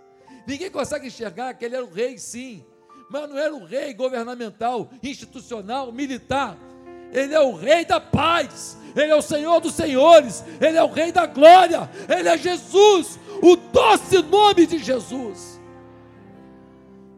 Ninguém 0.48 0.72
consegue 0.72 1.08
enxergar 1.08 1.56
que 1.56 1.66
ele 1.66 1.76
era 1.76 1.84
o 1.84 1.92
rei, 1.92 2.18
sim, 2.18 2.66
mas 3.10 3.30
não 3.30 3.38
era 3.38 3.54
o 3.54 3.66
rei 3.66 3.94
governamental, 3.94 4.90
institucional, 5.04 5.92
militar. 5.92 6.58
Ele 7.12 7.34
é 7.34 7.40
o 7.40 7.56
rei 7.56 7.86
da 7.86 8.00
paz, 8.00 8.78
ele 8.96 9.12
é 9.12 9.16
o 9.16 9.22
Senhor 9.22 9.60
dos 9.60 9.74
senhores, 9.74 10.44
ele 10.62 10.78
é 10.78 10.84
o 10.84 10.92
rei 10.92 11.12
da 11.12 11.26
glória, 11.26 11.90
ele 12.08 12.30
é 12.30 12.38
Jesus, 12.38 13.20
o 13.42 13.56
doce 13.56 14.22
nome 14.22 14.66
de 14.66 14.80
Jesus. 14.80 15.60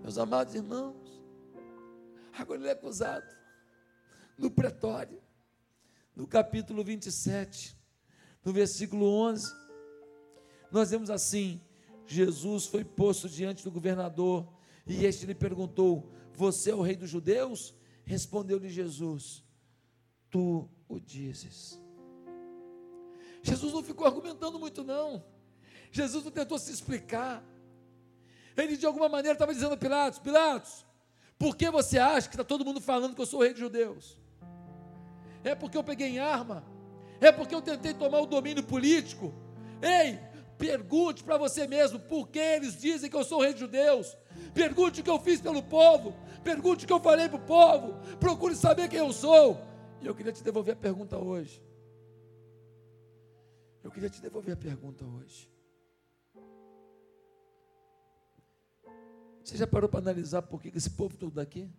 Meus 0.01 0.17
amados 0.17 0.56
irmãos, 0.56 0.95
agora 2.38 2.60
ele 2.60 2.69
é 2.69 2.71
acusado 2.71 3.25
no 4.38 4.49
pretório, 4.49 5.21
no 6.15 6.25
capítulo 6.27 6.84
27, 6.84 7.77
no 8.43 8.51
versículo 8.51 9.06
11, 9.06 9.54
nós 10.71 10.89
vemos 10.89 11.10
assim: 11.10 11.62
Jesus 12.08 12.65
foi 12.65 12.84
posto 12.84 13.30
diante 13.30 13.63
do 13.63 13.71
governador 13.71 14.47
e 14.88 15.06
este 15.06 15.25
lhe 15.25 15.36
perguntou: 15.36 16.12
Você 16.34 16.71
é 16.71 16.75
o 16.75 16.82
rei 16.82 16.95
dos 16.95 17.10
judeus? 17.10 17.75
Respondeu-lhe 18.04 18.69
Jesus: 18.69 19.43
Tu 20.31 20.67
o 20.87 20.99
dizes. 20.99 21.79
Jesus 23.43 23.73
não 23.73 23.83
ficou 23.83 24.07
argumentando 24.07 24.57
muito, 24.57 24.83
não. 24.83 25.23
Jesus 25.91 26.23
não 26.23 26.31
tentou 26.31 26.57
se 26.57 26.71
explicar. 26.71 27.43
Ele 28.55 28.77
de 28.77 28.85
alguma 28.85 29.09
maneira 29.09 29.33
estava 29.33 29.53
dizendo 29.53 29.73
a 29.73 29.77
Pilatos: 29.77 30.19
Pilatos, 30.19 30.85
por 31.37 31.55
que 31.55 31.69
você 31.69 31.99
acha 31.99 32.29
que 32.29 32.35
está 32.35 32.43
todo 32.43 32.65
mundo 32.65 32.79
falando 32.79 33.13
que 33.13 33.21
eu 33.21 33.25
sou 33.25 33.39
o 33.39 33.43
rei 33.43 33.51
dos 33.51 33.59
judeus? 33.59 34.17
É 35.43 35.53
porque 35.53 35.77
eu 35.77 35.83
peguei 35.83 36.07
em 36.07 36.19
arma? 36.19 36.63
É 37.19 37.31
porque 37.31 37.53
eu 37.53 37.61
tentei 37.61 37.93
tomar 37.93 38.19
o 38.19 38.25
domínio 38.25 38.63
político? 38.63 39.33
Ei, 39.81 40.19
pergunte 40.57 41.23
para 41.23 41.37
você 41.37 41.67
mesmo 41.67 41.99
por 41.99 42.27
que 42.29 42.39
eles 42.39 42.79
dizem 42.79 43.09
que 43.09 43.15
eu 43.15 43.23
sou 43.23 43.39
o 43.39 43.41
rei 43.41 43.51
dos 43.51 43.59
judeus. 43.59 44.15
Pergunte 44.53 45.01
o 45.01 45.03
que 45.03 45.09
eu 45.09 45.19
fiz 45.19 45.41
pelo 45.41 45.61
povo. 45.61 46.15
Pergunte 46.43 46.85
o 46.85 46.87
que 46.87 46.93
eu 46.93 46.99
falei 46.99 47.27
para 47.27 47.37
o 47.37 47.45
povo. 47.45 47.99
Procure 48.17 48.55
saber 48.55 48.87
quem 48.87 48.99
eu 48.99 49.11
sou. 49.11 49.70
E 50.01 50.07
eu 50.07 50.15
queria 50.15 50.33
te 50.33 50.43
devolver 50.43 50.73
a 50.73 50.77
pergunta 50.77 51.17
hoje. 51.17 51.61
Eu 53.83 53.91
queria 53.91 54.09
te 54.09 54.19
devolver 54.19 54.53
a 54.53 54.57
pergunta 54.57 55.05
hoje. 55.05 55.49
Você 59.43 59.57
já 59.57 59.67
parou 59.67 59.89
para 59.89 59.99
analisar 59.99 60.41
por 60.41 60.61
que 60.61 60.69
esse 60.75 60.89
povo 60.89 61.15
todo 61.17 61.33
daqui? 61.33 61.69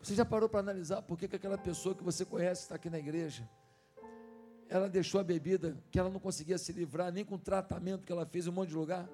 Você 0.00 0.14
já 0.14 0.24
parou 0.24 0.48
para 0.48 0.60
analisar 0.60 1.02
por 1.02 1.18
que 1.18 1.24
aquela 1.24 1.56
pessoa 1.56 1.94
que 1.94 2.04
você 2.04 2.24
conhece 2.24 2.62
está 2.62 2.74
aqui 2.74 2.90
na 2.90 2.98
igreja? 2.98 3.48
Ela 4.68 4.88
deixou 4.88 5.20
a 5.20 5.24
bebida 5.24 5.82
que 5.90 5.98
ela 5.98 6.10
não 6.10 6.20
conseguia 6.20 6.58
se 6.58 6.72
livrar, 6.72 7.10
nem 7.10 7.24
com 7.24 7.36
o 7.36 7.38
tratamento 7.38 8.04
que 8.04 8.12
ela 8.12 8.26
fez 8.26 8.46
em 8.46 8.50
um 8.50 8.52
monte 8.52 8.68
de 8.68 8.74
lugar. 8.74 9.08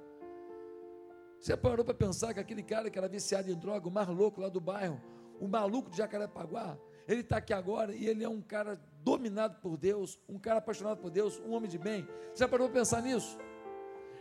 Você 1.39 1.57
parou 1.57 1.85
para 1.85 1.95
pensar 1.95 2.35
que 2.35 2.41
aquele 2.41 2.63
cara 2.63 2.91
que 2.91 2.99
era 2.99 3.09
viciado 3.09 3.51
em 3.51 3.55
droga, 3.55 3.89
o 3.89 3.91
mais 3.91 4.09
louco 4.09 4.41
lá 4.41 4.49
do 4.49 4.61
bairro, 4.61 5.01
o 5.41 5.49
maluco 5.49 5.91
de 5.91 5.97
Jacarepaguá, 5.97 6.77
ele 7.09 7.23
está 7.23 7.39
aqui 7.39 7.53
agora 7.53 7.93
e 7.95 8.07
ele 8.07 8.23
é 8.23 8.29
um 8.29 8.41
cara 8.41 8.81
dominado 9.03 9.59
por 9.61 9.77
Deus, 9.77 10.21
um 10.29 10.39
cara 10.39 10.59
apaixonado 10.59 10.99
por 10.99 11.11
Deus, 11.11 11.41
um 11.41 11.53
homem 11.53 11.69
de 11.69 11.79
bem. 11.79 12.07
Você 12.33 12.45
já 12.45 12.49
parou 12.49 12.69
para 12.69 12.79
pensar 12.79 13.03
nisso? 13.03 13.37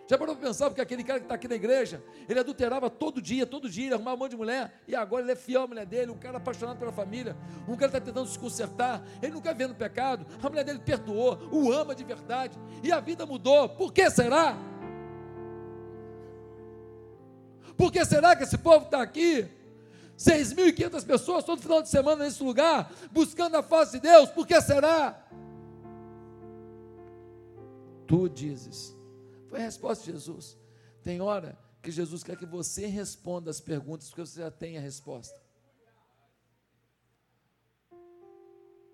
Já 0.07 0.17
parou 0.17 0.35
para 0.35 0.47
pensar, 0.47 0.69
porque 0.69 0.81
aquele 0.81 1.03
cara 1.03 1.19
que 1.19 1.25
está 1.25 1.35
aqui 1.35 1.47
na 1.47 1.53
igreja, 1.53 2.03
ele 2.27 2.39
adulterava 2.39 2.89
todo 2.89 3.21
dia, 3.21 3.45
todo 3.45 3.69
dia, 3.69 3.85
ele 3.85 3.93
arrumava 3.93 4.15
um 4.15 4.19
monte 4.21 4.31
de 4.31 4.37
mulher, 4.37 4.81
e 4.87 4.95
agora 4.95 5.21
ele 5.21 5.33
é 5.33 5.35
fiel 5.35 5.61
à 5.61 5.67
mulher 5.67 5.85
dele, 5.85 6.09
um 6.09 6.17
cara 6.17 6.37
apaixonado 6.37 6.79
pela 6.79 6.91
família, 6.91 7.37
um 7.67 7.75
cara 7.75 7.91
que 7.91 7.97
está 7.97 8.01
tentando 8.01 8.27
se 8.27 8.39
consertar, 8.39 9.03
ele 9.21 9.39
ver 9.53 9.67
no 9.67 9.75
pecado, 9.75 10.25
a 10.41 10.49
mulher 10.49 10.63
dele 10.63 10.79
perdoou, 10.79 11.37
o 11.51 11.71
ama 11.71 11.93
de 11.93 12.03
verdade, 12.03 12.57
e 12.81 12.91
a 12.91 12.99
vida 12.99 13.23
mudou, 13.23 13.69
por 13.69 13.93
que 13.93 14.09
será? 14.09 14.57
Por 17.77 17.91
que 17.91 18.03
será 18.03 18.35
que 18.35 18.43
esse 18.43 18.57
povo 18.57 18.85
está 18.85 19.03
aqui? 19.03 19.47
6.500 20.19 21.05
pessoas 21.05 21.45
todo 21.45 21.61
final 21.61 21.81
de 21.81 21.87
semana 21.87 22.25
nesse 22.25 22.43
lugar, 22.43 22.91
buscando 23.09 23.55
a 23.55 23.63
face 23.63 23.93
de 23.93 24.01
Deus, 24.01 24.29
por 24.29 24.45
que 24.45 24.59
será? 24.59 25.25
Tu 28.05 28.27
dizes, 28.27 28.93
foi 29.47 29.59
a 29.59 29.63
resposta 29.63 30.03
de 30.03 30.11
Jesus. 30.11 30.57
Tem 31.01 31.21
hora 31.21 31.57
que 31.81 31.89
Jesus 31.89 32.21
quer 32.21 32.35
que 32.35 32.45
você 32.45 32.85
responda 32.85 33.49
as 33.49 33.61
perguntas, 33.61 34.09
porque 34.09 34.25
você 34.25 34.41
já 34.41 34.51
tem 34.51 34.77
a 34.77 34.81
resposta. 34.81 35.39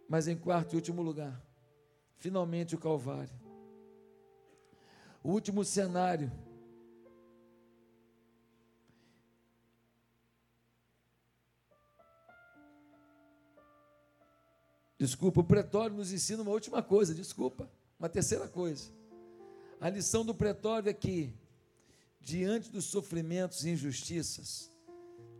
Mas 0.08 0.28
em 0.28 0.38
quarto 0.38 0.74
e 0.74 0.76
último 0.76 1.02
lugar, 1.02 1.44
finalmente 2.18 2.76
o 2.76 2.80
Calvário. 2.80 3.34
O 5.24 5.32
último 5.32 5.66
cenário 5.66 6.32
Desculpa, 14.97 15.41
o 15.41 15.43
pretório 15.43 15.95
nos 15.95 16.12
ensina 16.12 16.41
uma 16.41 16.51
última 16.51 16.81
coisa, 16.81 17.13
desculpa, 17.13 17.69
uma 17.99 18.08
terceira 18.08 18.47
coisa. 18.47 18.91
A 19.79 19.89
lição 19.89 20.25
do 20.25 20.34
pretório 20.34 20.89
é 20.89 20.93
que, 20.93 21.34
diante 22.21 22.71
dos 22.71 22.86
sofrimentos 22.86 23.65
e 23.65 23.71
injustiças, 23.71 24.71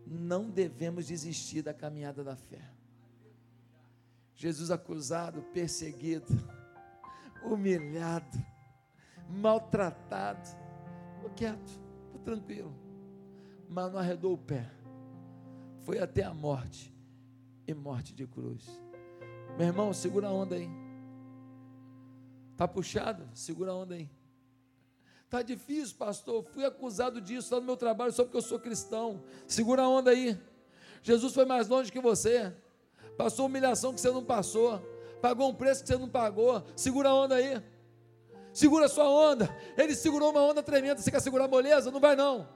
não 0.06 0.50
devemos 0.50 1.08
desistir 1.08 1.62
da 1.62 1.74
caminhada 1.74 2.24
da 2.24 2.36
fé. 2.36 2.62
Jesus 4.36 4.70
acusado, 4.70 5.42
perseguido, 5.54 6.28
humilhado, 7.44 8.38
maltratado, 9.30 10.48
ficou 11.16 11.30
quieto, 11.32 11.72
ficou 12.08 12.20
tranquilo, 12.26 12.76
mas 13.70 13.92
não 13.92 14.00
arredou 14.00 14.34
o 14.34 14.38
pé, 14.38 14.70
foi 15.84 16.00
até 16.00 16.24
a 16.24 16.34
morte 16.34 16.94
e 17.66 17.74
morte 17.74 18.14
de 18.14 18.28
cruz. 18.28 18.85
Meu 19.58 19.68
irmão, 19.68 19.94
segura 19.94 20.28
a 20.28 20.32
onda 20.32 20.56
aí. 20.56 20.70
Tá 22.58 22.68
puxado? 22.68 23.30
Segura 23.34 23.72
a 23.72 23.76
onda 23.76 23.96
aí. 23.96 24.10
Tá 25.30 25.42
difícil, 25.42 25.96
pastor. 25.96 26.44
Fui 26.44 26.66
acusado 26.66 27.22
disso 27.22 27.54
lá 27.54 27.62
no 27.62 27.66
meu 27.66 27.78
trabalho 27.78 28.12
só 28.12 28.24
porque 28.24 28.38
eu 28.38 28.42
sou 28.42 28.60
cristão. 28.60 29.24
Segura 29.48 29.84
a 29.84 29.90
onda 29.90 30.12
aí. 30.12 30.38
Jesus 31.02 31.34
foi 31.34 31.46
mais 31.46 31.70
longe 31.70 31.92
que 31.92 32.02
você. 32.02 32.54
Passou 33.18 33.46
humilhação 33.46 33.94
que 33.94 34.02
você 34.02 34.12
não 34.12 34.24
passou. 34.24 34.82
Pagou 35.22 35.50
um 35.50 35.56
preço 35.56 35.82
que 35.82 35.88
você 35.88 35.98
não 35.98 36.10
pagou. 36.10 36.62
Segura 36.76 37.10
a 37.10 37.16
onda 37.16 37.36
aí. 37.36 37.62
Segura 38.52 38.86
a 38.86 38.90
sua 38.90 39.10
onda. 39.10 39.50
Ele 39.78 39.96
segurou 39.96 40.32
uma 40.32 40.42
onda 40.42 40.62
tremenda. 40.62 41.02
Você 41.02 41.12
quer 41.12 41.22
segurar 41.22 41.48
moleza? 41.48 41.92
Não 41.92 42.00
vai 42.00 42.16
não. 42.16 42.48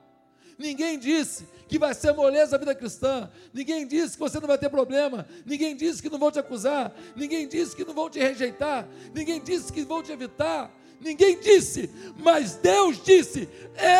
Ninguém 0.59 0.99
disse 0.99 1.47
que 1.69 1.79
vai 1.79 1.93
ser 1.93 2.11
moleza 2.11 2.57
a 2.57 2.59
vida 2.59 2.75
cristã. 2.75 3.31
Ninguém 3.53 3.87
disse 3.87 4.13
que 4.13 4.19
você 4.19 4.41
não 4.41 4.47
vai 4.47 4.57
ter 4.57 4.69
problema. 4.69 5.25
Ninguém 5.45 5.73
disse 5.73 6.01
que 6.01 6.09
não 6.09 6.19
vão 6.19 6.29
te 6.29 6.37
acusar. 6.37 6.93
Ninguém 7.15 7.47
disse 7.47 7.73
que 7.73 7.85
não 7.85 7.93
vão 7.93 8.09
te 8.09 8.19
rejeitar. 8.19 8.85
Ninguém 9.15 9.41
disse 9.41 9.71
que 9.71 9.83
vão 9.83 10.03
te 10.03 10.11
evitar. 10.11 10.69
Ninguém 10.99 11.39
disse, 11.39 11.89
mas 12.17 12.55
Deus 12.57 13.01
disse: 13.01 13.47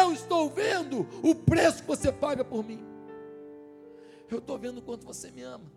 Eu 0.02 0.12
estou 0.12 0.50
vendo 0.50 1.08
o 1.24 1.34
preço 1.34 1.82
que 1.82 1.88
você 1.88 2.12
paga 2.12 2.44
por 2.44 2.62
mim. 2.62 2.84
Eu 4.30 4.40
estou 4.40 4.58
vendo 4.60 4.80
o 4.80 4.82
quanto 4.82 5.06
você 5.06 5.32
me 5.32 5.42
ama, 5.42 5.72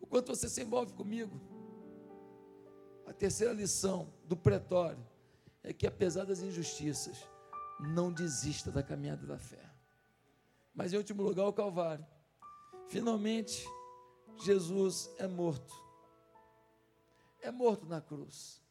o 0.00 0.06
quanto 0.06 0.34
você 0.34 0.48
se 0.48 0.62
envolve 0.62 0.94
comigo. 0.94 1.38
A 3.06 3.12
terceira 3.12 3.52
lição 3.52 4.10
do 4.24 4.34
pretório 4.34 5.06
é 5.62 5.72
que, 5.72 5.86
apesar 5.86 6.24
das 6.24 6.40
injustiças, 6.40 7.18
não 7.78 8.10
desista 8.10 8.70
da 8.70 8.82
caminhada 8.82 9.26
da 9.26 9.38
fé. 9.38 9.65
Mas 10.76 10.92
em 10.92 10.98
último 10.98 11.22
lugar, 11.22 11.46
o 11.46 11.52
Calvário. 11.52 12.06
Finalmente, 12.86 13.66
Jesus 14.44 15.10
é 15.18 15.26
morto. 15.26 15.74
É 17.40 17.50
morto 17.50 17.86
na 17.86 18.00
cruz. 18.00 18.62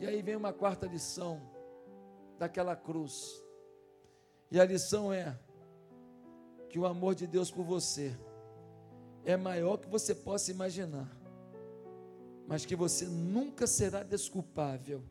E 0.00 0.06
aí 0.06 0.20
vem 0.20 0.36
uma 0.36 0.52
quarta 0.52 0.86
lição 0.86 1.40
daquela 2.38 2.74
cruz. 2.74 3.42
E 4.50 4.60
a 4.60 4.64
lição 4.64 5.12
é 5.12 5.38
que 6.68 6.78
o 6.78 6.86
amor 6.86 7.14
de 7.14 7.26
Deus 7.26 7.50
por 7.50 7.64
você 7.64 8.18
é 9.24 9.36
maior 9.36 9.76
que 9.76 9.88
você 9.88 10.14
possa 10.14 10.50
imaginar, 10.50 11.08
mas 12.46 12.64
que 12.64 12.74
você 12.74 13.06
nunca 13.06 13.66
será 13.66 14.02
desculpável 14.02 15.02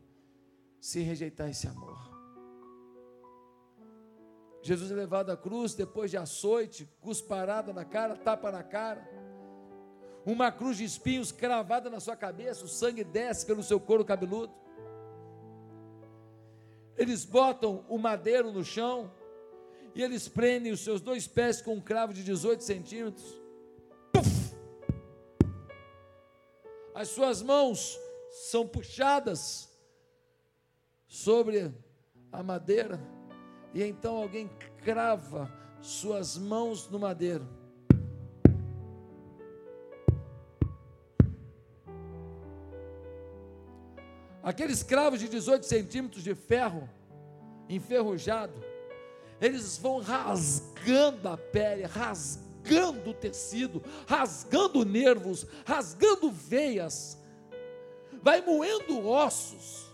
se 0.80 1.02
rejeitar 1.02 1.50
esse 1.50 1.68
amor. 1.68 1.97
Jesus 4.68 4.92
é 4.92 4.96
levado 4.96 5.30
à 5.30 5.38
cruz 5.38 5.74
depois 5.74 6.12
de 6.12 6.18
açoite, 6.18 6.90
cusparada 7.00 7.72
na 7.72 7.86
cara, 7.86 8.18
tapa 8.18 8.52
na 8.52 8.62
cara, 8.62 9.10
uma 10.26 10.52
cruz 10.52 10.76
de 10.76 10.84
espinhos 10.84 11.32
cravada 11.32 11.90
na 11.90 12.02
sua 12.02 12.18
cabeça, 12.18 12.66
o 12.66 12.68
sangue 12.68 13.02
desce 13.02 13.46
pelo 13.46 13.64
seu 13.64 13.80
couro 13.80 14.04
cabeludo. 14.04 14.54
Eles 16.98 17.24
botam 17.24 17.86
o 17.88 17.98
madeiro 17.98 18.52
no 18.52 18.62
chão 18.62 19.10
e 19.96 20.04
eles 20.04 20.28
prendem 20.28 20.74
os 20.74 20.82
seus 20.82 21.00
dois 21.00 21.26
pés 21.26 21.62
com 21.62 21.76
um 21.76 21.82
cravo 21.82 22.14
de 22.14 22.22
18 22.22 22.62
centímetros. 22.62 23.42
Puf! 24.12 24.54
As 26.94 27.08
suas 27.08 27.42
mãos 27.42 27.98
são 28.50 28.68
puxadas 28.68 29.70
sobre 31.08 31.74
a 32.34 32.44
madeira 32.44 33.00
e 33.78 33.84
então 33.84 34.18
alguém 34.18 34.50
crava 34.84 35.54
suas 35.84 36.36
mãos 36.36 36.90
no 36.90 36.98
madeiro. 36.98 37.48
Aqueles 44.42 44.82
cravos 44.82 45.20
de 45.20 45.30
18 45.30 45.64
centímetros 45.64 46.24
de 46.24 46.34
ferro, 46.34 46.90
enferrujado, 47.70 48.60
eles 49.40 49.78
vão 49.78 50.00
rasgando 50.00 51.30
a 51.30 51.38
pele, 51.38 51.84
rasgando 51.84 53.12
o 53.12 53.14
tecido, 53.14 53.84
rasgando 54.08 54.84
nervos, 54.84 55.46
rasgando 55.64 56.32
veias, 56.32 57.22
vai 58.24 58.42
moendo 58.42 59.08
ossos. 59.08 59.86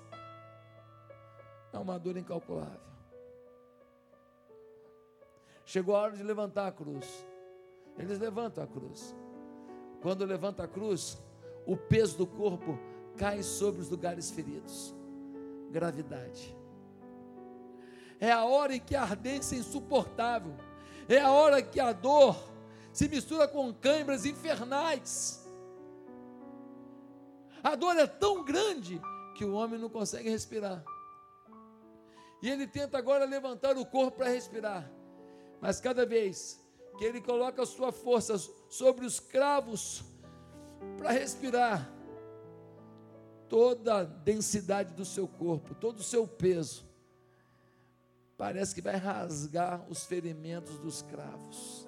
É 1.74 1.78
uma 1.78 2.00
dor 2.00 2.16
incalculável. 2.16 2.93
Chegou 5.74 5.96
a 5.96 6.02
hora 6.02 6.16
de 6.16 6.22
levantar 6.22 6.68
a 6.68 6.72
cruz. 6.72 7.26
Eles 7.98 8.20
levantam 8.20 8.64
a 8.64 8.68
cruz. 8.68 9.16
Quando 10.04 10.24
levanta 10.24 10.66
a 10.66 10.68
cruz, 10.68 11.18
o 11.66 11.76
peso 11.76 12.16
do 12.16 12.28
corpo 12.28 12.78
cai 13.18 13.42
sobre 13.42 13.82
os 13.82 13.90
lugares 13.90 14.30
feridos. 14.30 14.94
Gravidade. 15.72 16.56
É 18.20 18.32
a 18.32 18.46
hora 18.46 18.76
em 18.76 18.80
que 18.80 18.96
a 18.96 19.02
ardência 19.02 19.56
é 19.56 19.60
insuportável. 19.62 20.56
É 21.10 21.20
a 21.20 21.32
hora 21.32 21.60
que 21.60 21.80
a 21.80 21.92
dor 21.92 22.38
se 22.92 23.10
mistura 23.10 23.48
com 23.48 23.74
câimbras 23.74 24.28
infernais. 24.28 25.44
A 27.64 27.74
dor 27.74 27.98
é 27.98 28.06
tão 28.06 28.44
grande 28.44 29.02
que 29.36 29.44
o 29.44 29.54
homem 29.56 29.80
não 29.80 29.90
consegue 29.90 30.30
respirar. 30.30 30.86
E 32.44 32.48
ele 32.48 32.68
tenta 32.68 32.96
agora 32.96 33.26
levantar 33.26 33.76
o 33.76 33.84
corpo 33.88 34.18
para 34.18 34.30
respirar. 34.30 34.88
Mas 35.64 35.80
cada 35.80 36.06
vez 36.06 36.62
que 36.98 37.06
ele 37.06 37.22
coloca 37.22 37.64
a 37.64 37.66
sua 37.66 37.94
força 37.94 38.38
sobre 38.70 39.06
os 39.06 39.18
cravos 39.18 40.04
para 40.98 41.10
respirar, 41.12 41.90
toda 43.48 44.00
a 44.00 44.04
densidade 44.04 44.94
do 44.94 45.06
seu 45.06 45.26
corpo, 45.26 45.74
todo 45.74 46.00
o 46.00 46.04
seu 46.04 46.28
peso, 46.28 46.86
parece 48.38 48.76
que 48.76 48.82
vai 48.82 48.98
rasgar 48.98 49.90
os 49.90 50.04
ferimentos 50.04 50.78
dos 50.80 51.02
cravos. 51.02 51.88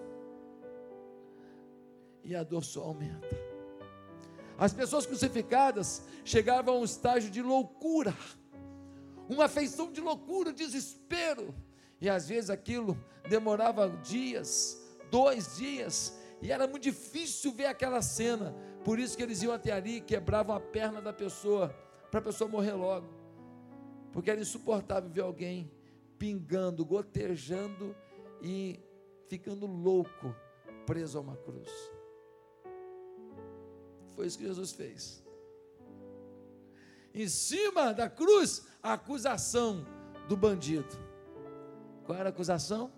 E 2.24 2.34
a 2.34 2.44
dor 2.44 2.64
só 2.64 2.82
aumenta. 2.82 3.28
As 4.58 4.72
pessoas 4.72 5.06
crucificadas 5.06 6.02
chegavam 6.24 6.76
a 6.76 6.80
um 6.80 6.86
estágio 6.86 7.30
de 7.30 7.42
loucura, 7.42 8.16
uma 9.28 9.46
afeição 9.46 9.92
de 9.92 10.00
loucura, 10.00 10.54
desespero. 10.54 11.54
E 12.00 12.10
às 12.10 12.28
vezes 12.28 12.50
aquilo 12.50 12.98
demorava 13.28 13.90
dias, 14.04 14.82
dois 15.10 15.58
dias, 15.58 16.18
e 16.42 16.52
era 16.52 16.68
muito 16.68 16.84
difícil 16.84 17.52
ver 17.52 17.66
aquela 17.66 18.02
cena, 18.02 18.56
por 18.84 19.00
isso 19.00 19.18
que 19.18 19.24
eles 19.24 19.42
iam 19.42 19.54
até 19.54 19.72
ali 19.72 19.98
e 19.98 20.02
quebravam 20.02 20.56
a 20.56 20.60
perna 20.60 21.02
da 21.02 21.14
pessoa, 21.14 21.70
para 22.12 22.20
a 22.20 22.24
pessoa 22.24 22.50
morrer 22.50 22.74
logo. 22.74 23.08
Porque 24.12 24.30
era 24.30 24.40
insuportável 24.40 25.10
ver 25.10 25.22
alguém 25.22 25.72
pingando, 26.18 26.86
gotejando 26.86 27.96
e 28.42 28.80
ficando 29.28 29.66
louco, 29.66 30.36
preso 30.86 31.18
a 31.18 31.22
uma 31.22 31.36
cruz. 31.36 31.70
Foi 34.16 34.26
isso 34.26 34.38
que 34.38 34.46
Jesus 34.46 34.72
fez. 34.72 35.24
Em 37.14 37.28
cima 37.28 37.94
da 37.94 38.10
cruz, 38.10 38.66
a 38.84 38.94
acusação 38.94 39.86
do 40.28 40.38
bandido. 40.38 41.05
Qual 42.06 42.18
era 42.18 42.30
a 42.30 42.32
acusação? 42.32 42.92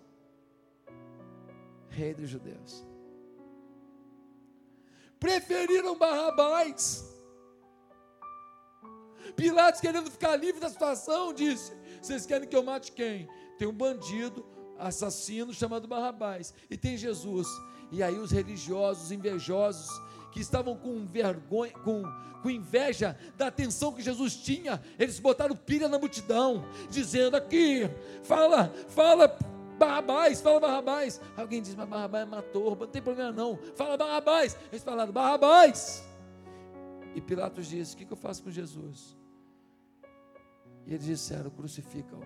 Rei 1.88 2.14
dos 2.14 2.28
judeus 2.28 2.86
preferiram 5.18 5.96
Barrabás. 5.96 7.04
Pilatos, 9.36 9.80
querendo 9.80 10.10
ficar 10.10 10.36
livre 10.36 10.60
da 10.60 10.68
situação, 10.68 11.32
disse: 11.32 11.72
Vocês 12.00 12.26
querem 12.26 12.48
que 12.48 12.56
eu 12.56 12.62
mate 12.62 12.92
quem? 12.92 13.28
Tem 13.58 13.68
um 13.68 13.72
bandido, 13.72 14.44
assassino 14.78 15.52
chamado 15.52 15.86
Barrabás, 15.86 16.54
e 16.70 16.76
tem 16.76 16.96
Jesus. 16.96 17.46
E 17.90 18.02
aí 18.02 18.18
os 18.18 18.30
religiosos, 18.30 19.10
invejosos, 19.10 19.88
que 20.30 20.40
estavam 20.40 20.76
com 20.76 21.06
vergonha, 21.06 21.72
com, 21.84 22.02
com 22.42 22.50
inveja 22.50 23.18
da 23.36 23.48
atenção 23.48 23.92
que 23.92 24.02
Jesus 24.02 24.36
tinha, 24.36 24.82
eles 24.98 25.18
botaram 25.18 25.56
pilha 25.56 25.88
na 25.88 25.98
multidão, 25.98 26.64
dizendo 26.90 27.36
aqui, 27.36 27.88
fala, 28.22 28.72
fala 28.88 29.38
Barrabás, 29.78 30.40
fala 30.40 30.58
Barrabás. 30.58 31.20
Alguém 31.36 31.62
diz, 31.62 31.74
mas 31.74 31.88
Barrabás 31.88 32.28
matou, 32.28 32.76
não 32.76 32.86
tem 32.86 33.00
problema 33.00 33.30
não. 33.30 33.58
Fala 33.76 33.96
Barrabás. 33.96 34.56
Eles 34.72 34.82
falaram, 34.82 35.12
Barrabás. 35.12 36.04
E 37.14 37.20
Pilatos 37.20 37.66
disse: 37.66 37.94
O 37.94 37.98
que, 37.98 38.10
eu 38.10 38.16
faço 38.16 38.42
com 38.42 38.50
Jesus? 38.50 39.16
E 40.86 40.94
eles 40.94 41.06
disseram: 41.06 41.50
Crucifica-o. 41.50 42.20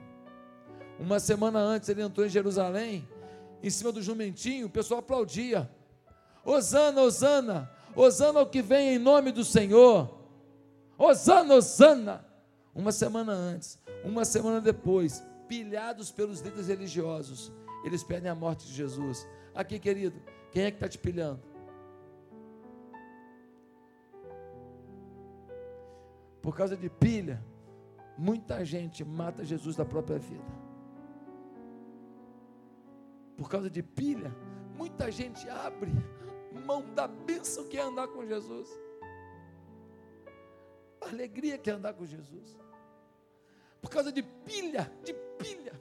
Uma 0.99 1.21
semana 1.21 1.59
antes 1.59 1.89
ele 1.89 2.03
entrou 2.03 2.27
em 2.27 2.29
Jerusalém, 2.31 3.09
em 3.63 3.71
cima 3.71 3.93
do 3.93 4.03
jumentinho, 4.03 4.67
o 4.67 4.71
pessoal 4.71 5.01
aplaudia. 5.01 5.71
Osana, 6.45 7.03
Osana, 7.03 7.71
Osana 7.95 8.41
ao 8.41 8.47
que 8.47 8.63
vem 8.63 8.95
em 8.95 8.99
nome 8.99 9.33
do 9.33 9.45
Senhor. 9.45 10.19
Osana, 10.99 11.55
Osana. 11.55 12.27
Uma 12.75 12.91
semana 12.91 13.33
antes, 13.33 13.79
uma 14.03 14.25
semana 14.25 14.59
depois, 14.59 15.23
pilhados 15.47 16.11
pelos 16.11 16.41
líderes 16.41 16.69
religiosos. 16.69 17.53
Eles 17.85 18.03
pedem 18.03 18.31
a 18.31 18.35
morte 18.35 18.67
de 18.67 18.73
Jesus. 18.73 19.29
Aqui, 19.55 19.79
querido, 19.79 20.19
quem 20.51 20.65
é 20.65 20.71
que 20.71 20.77
está 20.77 20.89
te 20.89 20.99
pilhando? 20.99 21.43
Por 26.41 26.57
causa 26.57 26.77
de 26.77 26.89
pilha, 26.89 27.45
muita 28.17 28.65
gente 28.65 29.05
mata 29.05 29.45
Jesus 29.45 29.77
da 29.77 29.85
própria 29.85 30.19
vida. 30.19 30.63
Por 33.37 33.49
causa 33.49 33.69
de 33.69 33.83
pilha, 33.83 34.35
muita 34.77 35.11
gente 35.11 35.49
abre 35.49 35.93
mão 36.53 36.83
da 36.95 37.07
bênção 37.09 37.69
que 37.69 37.77
é 37.77 37.83
andar 37.83 38.09
com 38.09 38.27
Jesus. 38.27 38.69
A 41.01 41.09
alegria 41.09 41.59
que 41.59 41.71
é 41.71 41.73
andar 41.73 41.95
com 41.95 42.07
Jesus 42.07 42.63
por 43.83 43.91
causa 43.91 44.13
de 44.13 44.23
pilha, 44.23 44.91
de 45.05 45.13
pilha. 45.37 45.79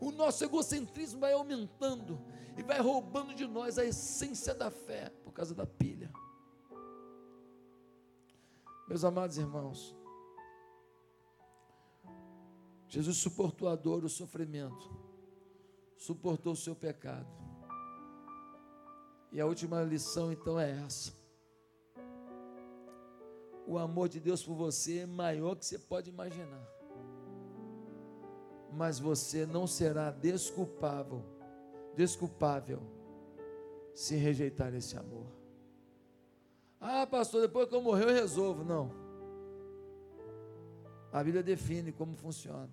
O 0.00 0.10
nosso 0.10 0.42
egocentrismo 0.42 1.20
vai 1.20 1.32
aumentando 1.32 2.20
e 2.58 2.62
vai 2.62 2.80
roubando 2.80 3.32
de 3.32 3.46
nós 3.46 3.78
a 3.78 3.84
essência 3.84 4.52
da 4.52 4.70
fé 4.70 5.10
por 5.22 5.32
causa 5.32 5.54
da 5.54 5.64
pilha. 5.64 6.10
Meus 8.88 9.04
amados 9.04 9.38
irmãos, 9.38 9.94
Jesus 12.88 13.18
suportou 13.18 13.68
a 13.68 13.76
dor, 13.76 14.04
o 14.04 14.08
sofrimento, 14.08 14.90
suportou 15.96 16.54
o 16.54 16.56
seu 16.56 16.74
pecado. 16.74 17.28
E 19.32 19.40
a 19.40 19.46
última 19.46 19.82
lição 19.82 20.32
então 20.32 20.58
é 20.58 20.70
essa 20.84 21.18
o 23.66 23.78
amor 23.78 24.08
de 24.08 24.18
Deus 24.18 24.42
por 24.42 24.54
você 24.54 25.00
é 25.00 25.06
maior 25.06 25.54
que 25.54 25.64
você 25.64 25.78
pode 25.78 26.10
imaginar 26.10 26.66
mas 28.72 28.98
você 28.98 29.44
não 29.46 29.66
será 29.66 30.10
desculpável, 30.10 31.24
desculpável 31.96 32.80
se 33.94 34.14
rejeitar 34.14 34.74
esse 34.74 34.96
amor. 34.96 35.26
Ah, 36.80 37.06
pastor, 37.06 37.42
depois 37.42 37.68
que 37.68 37.74
eu 37.74 37.82
morrer 37.82 38.04
eu 38.04 38.14
resolvo. 38.14 38.64
Não. 38.64 38.90
A 41.12 41.22
Bíblia 41.22 41.42
define 41.42 41.92
como 41.92 42.14
funciona. 42.14 42.70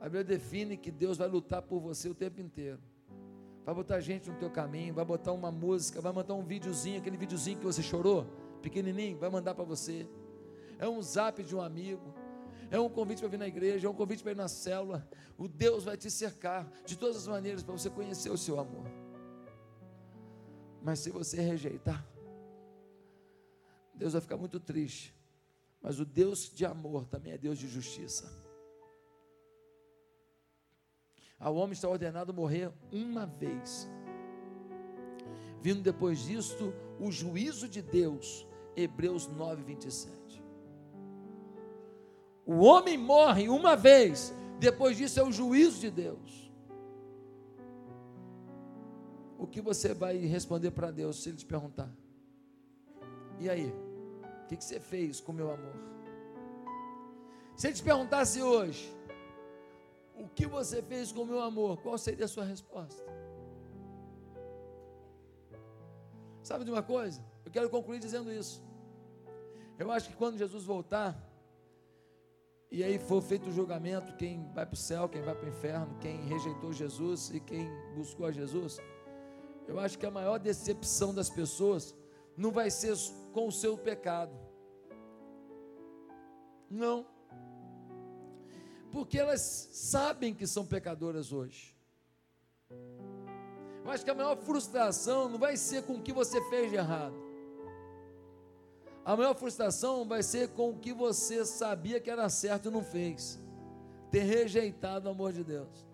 A 0.00 0.04
Bíblia 0.04 0.24
define 0.24 0.76
que 0.76 0.90
Deus 0.90 1.16
vai 1.16 1.28
lutar 1.28 1.62
por 1.62 1.80
você 1.80 2.08
o 2.08 2.14
tempo 2.14 2.40
inteiro. 2.40 2.80
Vai 3.70 3.74
botar 3.76 4.00
gente 4.00 4.28
no 4.28 4.36
teu 4.36 4.50
caminho, 4.50 4.92
vai 4.92 5.04
botar 5.04 5.30
uma 5.30 5.52
música, 5.52 6.00
vai 6.00 6.12
mandar 6.12 6.34
um 6.34 6.42
videozinho, 6.42 6.98
aquele 6.98 7.16
videozinho 7.16 7.56
que 7.56 7.64
você 7.64 7.80
chorou, 7.80 8.26
pequenininho, 8.60 9.16
vai 9.16 9.30
mandar 9.30 9.54
para 9.54 9.62
você. 9.62 10.08
É 10.76 10.88
um 10.88 11.00
zap 11.00 11.40
de 11.40 11.54
um 11.54 11.60
amigo, 11.62 12.12
é 12.68 12.80
um 12.80 12.88
convite 12.88 13.20
para 13.20 13.28
vir 13.28 13.38
na 13.38 13.46
igreja, 13.46 13.86
é 13.86 13.88
um 13.88 13.94
convite 13.94 14.24
para 14.24 14.32
ir 14.32 14.34
na 14.34 14.48
célula. 14.48 15.08
O 15.38 15.46
Deus 15.46 15.84
vai 15.84 15.96
te 15.96 16.10
cercar 16.10 16.68
de 16.84 16.98
todas 16.98 17.16
as 17.18 17.28
maneiras 17.28 17.62
para 17.62 17.72
você 17.72 17.88
conhecer 17.88 18.28
o 18.28 18.36
seu 18.36 18.58
amor. 18.58 18.90
Mas 20.82 20.98
se 20.98 21.10
você 21.10 21.40
rejeitar, 21.40 22.04
Deus 23.94 24.14
vai 24.14 24.20
ficar 24.20 24.36
muito 24.36 24.58
triste. 24.58 25.14
Mas 25.80 26.00
o 26.00 26.04
Deus 26.04 26.50
de 26.52 26.66
amor 26.66 27.06
também 27.06 27.34
é 27.34 27.38
Deus 27.38 27.56
de 27.56 27.68
justiça. 27.68 28.39
Ao 31.40 31.54
homem 31.54 31.72
está 31.72 31.88
ordenado 31.88 32.34
morrer 32.34 32.70
uma 32.92 33.24
vez. 33.24 33.90
Vindo 35.62 35.80
depois 35.80 36.18
disto 36.18 36.74
o 37.00 37.10
juízo 37.10 37.66
de 37.66 37.80
Deus, 37.80 38.46
Hebreus 38.76 39.26
9, 39.26 39.62
27. 39.62 40.42
O 42.44 42.58
homem 42.58 42.98
morre 42.98 43.48
uma 43.48 43.74
vez, 43.74 44.34
depois 44.58 44.98
disso 44.98 45.18
é 45.18 45.22
o 45.22 45.32
juízo 45.32 45.80
de 45.80 45.90
Deus. 45.90 46.52
O 49.38 49.46
que 49.46 49.62
você 49.62 49.94
vai 49.94 50.18
responder 50.18 50.70
para 50.72 50.90
Deus 50.90 51.22
se 51.22 51.30
Ele 51.30 51.38
te 51.38 51.46
perguntar? 51.46 51.90
E 53.38 53.48
aí? 53.48 53.72
O 54.44 54.46
que 54.46 54.62
você 54.62 54.78
fez 54.78 55.20
com 55.20 55.32
meu 55.32 55.50
amor? 55.50 55.74
Se 57.56 57.66
Ele 57.66 57.74
te 57.74 57.82
perguntasse 57.82 58.42
hoje, 58.42 58.94
o 60.20 60.28
que 60.28 60.46
você 60.46 60.82
fez 60.82 61.10
com 61.12 61.22
o 61.22 61.26
meu 61.26 61.40
amor? 61.40 61.78
Qual 61.78 61.96
seria 61.96 62.24
a 62.24 62.28
sua 62.28 62.44
resposta? 62.44 63.02
Sabe 66.42 66.64
de 66.64 66.70
uma 66.70 66.82
coisa? 66.82 67.24
Eu 67.44 67.50
quero 67.50 67.70
concluir 67.70 67.98
dizendo 67.98 68.32
isso. 68.32 68.62
Eu 69.78 69.90
acho 69.90 70.10
que 70.10 70.16
quando 70.16 70.36
Jesus 70.36 70.64
voltar, 70.64 71.16
e 72.70 72.84
aí 72.84 72.98
for 72.98 73.22
feito 73.22 73.48
o 73.48 73.52
julgamento, 73.52 74.14
quem 74.16 74.50
vai 74.52 74.66
para 74.66 74.74
o 74.74 74.76
céu, 74.76 75.08
quem 75.08 75.22
vai 75.22 75.34
para 75.34 75.46
o 75.46 75.48
inferno, 75.48 75.98
quem 76.00 76.20
rejeitou 76.26 76.72
Jesus 76.72 77.30
e 77.30 77.40
quem 77.40 77.68
buscou 77.94 78.26
a 78.26 78.32
Jesus, 78.32 78.78
eu 79.66 79.78
acho 79.78 79.98
que 79.98 80.06
a 80.06 80.10
maior 80.10 80.38
decepção 80.38 81.14
das 81.14 81.30
pessoas 81.30 81.94
não 82.36 82.50
vai 82.50 82.70
ser 82.70 82.94
com 83.32 83.48
o 83.48 83.52
seu 83.52 83.76
pecado. 83.76 84.32
Não 86.68 87.06
porque 88.90 89.18
elas 89.18 89.68
sabem 89.72 90.34
que 90.34 90.46
são 90.46 90.64
pecadoras 90.64 91.32
hoje. 91.32 91.76
Eu 93.84 93.90
acho 93.90 94.04
que 94.04 94.10
a 94.10 94.14
maior 94.14 94.36
frustração 94.36 95.28
não 95.28 95.38
vai 95.38 95.56
ser 95.56 95.82
com 95.82 95.94
o 95.94 96.02
que 96.02 96.12
você 96.12 96.40
fez 96.48 96.70
de 96.70 96.76
errado. 96.76 97.14
A 99.04 99.16
maior 99.16 99.34
frustração 99.34 100.06
vai 100.06 100.22
ser 100.22 100.48
com 100.50 100.70
o 100.70 100.78
que 100.78 100.92
você 100.92 101.44
sabia 101.44 102.00
que 102.00 102.10
era 102.10 102.28
certo 102.28 102.68
e 102.68 102.70
não 102.70 102.84
fez. 102.84 103.38
Ter 104.10 104.22
rejeitado 104.22 105.08
o 105.08 105.12
amor 105.12 105.32
de 105.32 105.42
Deus 105.42 105.89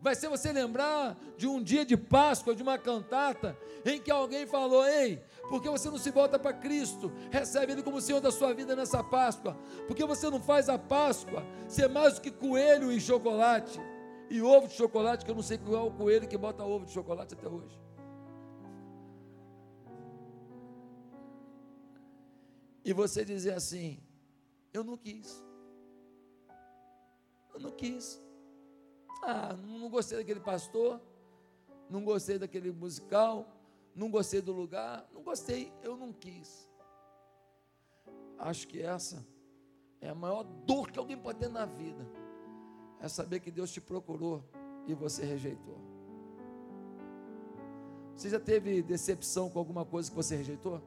vai 0.00 0.14
ser 0.14 0.28
você 0.28 0.52
lembrar 0.52 1.16
de 1.36 1.46
um 1.46 1.62
dia 1.62 1.84
de 1.84 1.96
Páscoa, 1.96 2.54
de 2.54 2.62
uma 2.62 2.78
cantata, 2.78 3.56
em 3.84 4.00
que 4.00 4.10
alguém 4.10 4.46
falou: 4.46 4.86
Ei, 4.86 5.22
por 5.48 5.60
que 5.62 5.68
você 5.68 5.90
não 5.90 5.98
se 5.98 6.10
volta 6.10 6.38
para 6.38 6.52
Cristo? 6.52 7.12
Recebe 7.30 7.72
Ele 7.72 7.82
como 7.82 8.00
Senhor 8.00 8.20
da 8.20 8.30
sua 8.30 8.54
vida 8.54 8.74
nessa 8.74 9.02
Páscoa. 9.04 9.56
Por 9.86 9.94
que 9.94 10.04
você 10.04 10.30
não 10.30 10.40
faz 10.40 10.68
a 10.68 10.78
Páscoa 10.78 11.44
ser 11.68 11.88
mais 11.88 12.14
do 12.14 12.20
que 12.22 12.30
coelho 12.30 12.90
e 12.90 13.00
chocolate? 13.00 13.78
E 14.30 14.40
ovo 14.40 14.68
de 14.68 14.74
chocolate, 14.74 15.24
que 15.24 15.30
eu 15.30 15.34
não 15.34 15.42
sei 15.42 15.58
qual 15.58 15.86
é 15.86 15.88
o 15.88 15.90
coelho 15.90 16.28
que 16.28 16.38
bota 16.38 16.64
ovo 16.64 16.86
de 16.86 16.92
chocolate 16.92 17.34
até 17.34 17.48
hoje. 17.48 17.78
E 22.84 22.92
você 22.92 23.24
dizer 23.24 23.54
assim: 23.54 24.00
Eu 24.72 24.82
não 24.82 24.96
quis. 24.96 25.44
Eu 27.52 27.60
não 27.60 27.70
quis. 27.70 28.29
Ah, 29.22 29.54
não 29.54 29.88
gostei 29.90 30.18
daquele 30.18 30.40
pastor, 30.40 31.00
não 31.88 32.04
gostei 32.04 32.38
daquele 32.38 32.70
musical, 32.70 33.46
não 33.94 34.10
gostei 34.10 34.40
do 34.40 34.52
lugar, 34.52 35.08
não 35.12 35.22
gostei, 35.22 35.72
eu 35.82 35.96
não 35.96 36.12
quis. 36.12 36.68
Acho 38.38 38.66
que 38.66 38.80
essa 38.80 39.26
é 40.00 40.08
a 40.08 40.14
maior 40.14 40.42
dor 40.42 40.90
que 40.90 40.98
alguém 40.98 41.16
pode 41.16 41.38
ter 41.38 41.48
na 41.48 41.66
vida. 41.66 42.06
É 43.00 43.08
saber 43.08 43.40
que 43.40 43.50
Deus 43.50 43.70
te 43.70 43.80
procurou 43.80 44.44
e 44.86 44.94
você 44.94 45.24
rejeitou. 45.24 45.78
Você 48.16 48.28
já 48.28 48.40
teve 48.40 48.82
decepção 48.82 49.48
com 49.48 49.58
alguma 49.58 49.84
coisa 49.84 50.10
que 50.10 50.16
você 50.16 50.36
rejeitou? 50.36 50.80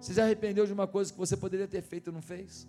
Você 0.00 0.12
já 0.12 0.24
arrependeu 0.24 0.66
de 0.66 0.72
uma 0.72 0.86
coisa 0.86 1.12
que 1.12 1.18
você 1.18 1.36
poderia 1.36 1.68
ter 1.68 1.82
feito 1.82 2.10
e 2.10 2.12
não 2.12 2.22
fez? 2.22 2.68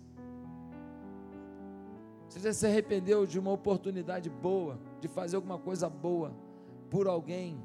Você 2.36 2.48
já 2.48 2.52
se 2.52 2.66
arrependeu 2.66 3.24
de 3.24 3.38
uma 3.38 3.50
oportunidade 3.50 4.28
boa, 4.28 4.78
de 5.00 5.08
fazer 5.08 5.36
alguma 5.36 5.58
coisa 5.58 5.88
boa 5.88 6.36
por 6.90 7.06
alguém 7.06 7.58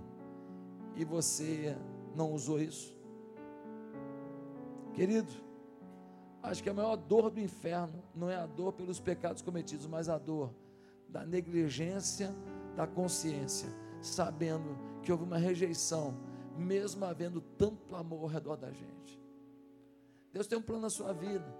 e 0.95 1.03
você 1.03 1.75
não 2.15 2.31
usou 2.31 2.57
isso? 2.57 2.95
Querido, 4.93 5.29
acho 6.41 6.63
que 6.63 6.69
a 6.69 6.73
maior 6.73 6.95
dor 6.95 7.29
do 7.29 7.41
inferno 7.41 8.01
não 8.15 8.29
é 8.29 8.37
a 8.37 8.45
dor 8.45 8.71
pelos 8.71 8.97
pecados 8.97 9.41
cometidos, 9.41 9.87
mas 9.87 10.07
a 10.07 10.17
dor 10.17 10.53
da 11.09 11.25
negligência 11.25 12.33
da 12.73 12.87
consciência, 12.87 13.67
sabendo 14.01 14.77
que 15.03 15.11
houve 15.11 15.25
uma 15.25 15.37
rejeição, 15.37 16.17
mesmo 16.57 17.03
havendo 17.03 17.41
tanto 17.41 17.93
amor 17.93 18.21
ao 18.21 18.27
redor 18.27 18.55
da 18.55 18.71
gente. 18.71 19.21
Deus 20.31 20.47
tem 20.47 20.57
um 20.57 20.61
plano 20.61 20.83
na 20.83 20.89
sua 20.89 21.11
vida 21.11 21.53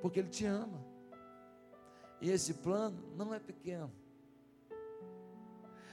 porque 0.00 0.20
Ele 0.20 0.28
te 0.28 0.46
ama. 0.46 0.84
E 2.20 2.30
esse 2.30 2.54
plano 2.54 3.02
não 3.16 3.32
é 3.32 3.38
pequeno. 3.38 3.90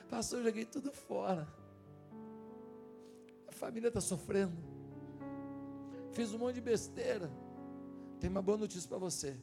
Pastor, 0.09 0.39
eu 0.39 0.45
joguei 0.45 0.65
tudo 0.65 0.91
fora. 0.91 1.47
A 3.47 3.51
família 3.51 3.87
está 3.87 4.01
sofrendo. 4.01 4.55
Fiz 6.11 6.33
um 6.33 6.37
monte 6.37 6.55
de 6.55 6.61
besteira. 6.61 7.29
Tem 8.19 8.29
uma 8.29 8.41
boa 8.41 8.57
notícia 8.57 8.87
para 8.89 8.97
você. 8.97 9.37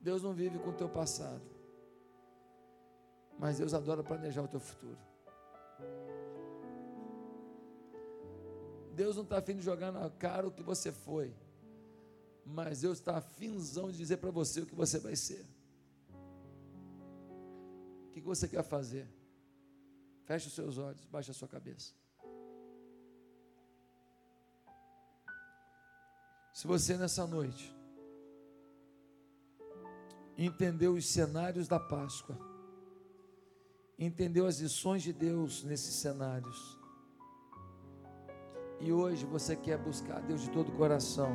Deus 0.00 0.22
não 0.22 0.32
vive 0.32 0.58
com 0.58 0.70
o 0.70 0.74
teu 0.74 0.88
passado. 0.88 1.42
Mas 3.38 3.58
Deus 3.58 3.74
adora 3.74 4.02
planejar 4.02 4.42
o 4.42 4.48
teu 4.48 4.60
futuro. 4.60 4.98
Deus 8.94 9.16
não 9.16 9.22
está 9.22 9.38
afim 9.38 9.56
de 9.56 9.62
jogar 9.62 9.90
na 9.90 10.08
cara 10.10 10.46
o 10.46 10.52
que 10.52 10.62
você 10.62 10.92
foi 10.92 11.34
mas 12.44 12.80
Deus 12.80 12.98
está 12.98 13.18
afinzão 13.18 13.90
de 13.90 13.96
dizer 13.96 14.18
para 14.18 14.30
você 14.30 14.60
o 14.60 14.66
que 14.66 14.74
você 14.74 14.98
vai 14.98 15.16
ser. 15.16 15.46
O 18.08 18.12
que 18.12 18.20
você 18.20 18.48
quer 18.48 18.62
fazer? 18.62 19.08
Feche 20.24 20.48
os 20.48 20.54
seus 20.54 20.78
olhos, 20.78 21.04
baixe 21.06 21.30
a 21.30 21.34
sua 21.34 21.48
cabeça. 21.48 21.92
Se 26.52 26.66
você 26.66 26.96
nessa 26.96 27.26
noite 27.26 27.74
entendeu 30.36 30.94
os 30.94 31.06
cenários 31.06 31.66
da 31.66 31.80
Páscoa, 31.80 32.38
entendeu 33.98 34.46
as 34.46 34.58
lições 34.58 35.02
de 35.02 35.12
Deus 35.12 35.62
nesses 35.64 35.94
cenários, 35.94 36.78
e 38.80 38.92
hoje 38.92 39.24
você 39.24 39.54
quer 39.54 39.78
buscar 39.78 40.20
Deus 40.22 40.40
de 40.42 40.50
todo 40.50 40.70
o 40.70 40.76
coração, 40.76 41.30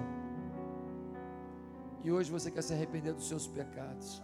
e 2.03 2.11
hoje 2.11 2.31
você 2.31 2.49
quer 2.51 2.61
se 2.61 2.73
arrepender 2.73 3.13
dos 3.13 3.27
seus 3.27 3.47
pecados. 3.47 4.21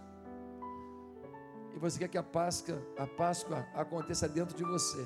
E 1.76 1.80
você 1.80 1.97
quer 1.99 2.07
que 2.07 2.17
a 2.17 2.24
Páscoa, 2.24 2.82
a 2.97 3.07
Páscoa 3.07 3.65
aconteça 3.74 4.28
dentro 4.28 4.55
de 4.55 4.63
você. 4.63 5.05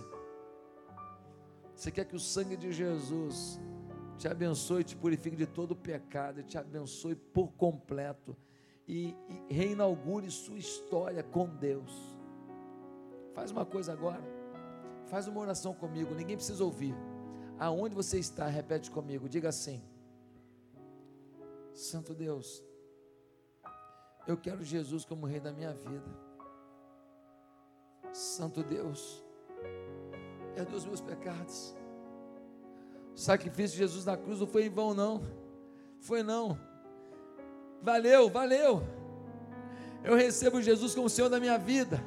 Você 1.76 1.92
quer 1.92 2.06
que 2.06 2.16
o 2.16 2.20
sangue 2.20 2.58
de 2.58 2.72
Jesus 2.72 3.60
te 4.18 4.28
abençoe, 4.28 4.84
te 4.84 4.96
purifique 4.96 5.36
de 5.36 5.46
todo 5.46 5.76
pecado, 5.76 6.44
te 6.44 6.58
abençoe 6.58 7.16
por 7.16 7.52
completo 7.54 8.36
e, 8.88 9.16
e 9.50 9.54
reinaugure 9.54 10.30
sua 10.32 10.58
história 10.58 11.22
com 11.24 11.48
Deus. 11.48 12.18
Faz 13.34 13.52
uma 13.52 13.66
coisa 13.66 13.94
agora. 13.94 14.24
Faz 15.06 15.28
uma 15.28 15.40
oração 15.40 15.74
comigo, 15.74 16.14
ninguém 16.16 16.36
precisa 16.36 16.64
ouvir. 16.64 16.96
Aonde 17.60 17.96
você 17.96 18.20
está, 18.20 18.48
repete 18.48 18.92
comigo, 18.92 19.30
diga 19.30 19.50
assim: 19.50 19.82
Santo 21.78 22.16
Deus, 22.16 22.64
eu 24.26 24.36
quero 24.36 24.64
Jesus 24.64 25.06
como 25.06 25.28
Rei 25.28 25.40
da 25.40 25.52
minha 25.52 25.74
vida. 25.74 26.10
Santo 28.12 28.64
Deus, 28.64 29.24
perdoa 30.56 30.76
os 30.76 30.86
meus 30.86 31.02
pecados. 31.02 31.76
O 33.14 33.20
sacrifício 33.20 33.78
de 33.78 33.84
Jesus 33.84 34.06
na 34.06 34.18
cruz 34.18 34.40
não 34.40 34.48
foi 34.48 34.66
em 34.66 34.70
vão, 34.70 34.96
não. 34.96 35.22
Foi 36.00 36.24
não. 36.24 36.60
Valeu, 37.84 38.28
valeu. 38.28 38.82
Eu 40.04 40.16
recebo 40.16 40.60
Jesus 40.60 40.96
como 40.96 41.08
Senhor 41.08 41.30
da 41.30 41.40
minha 41.40 41.60
vida. 41.60 42.04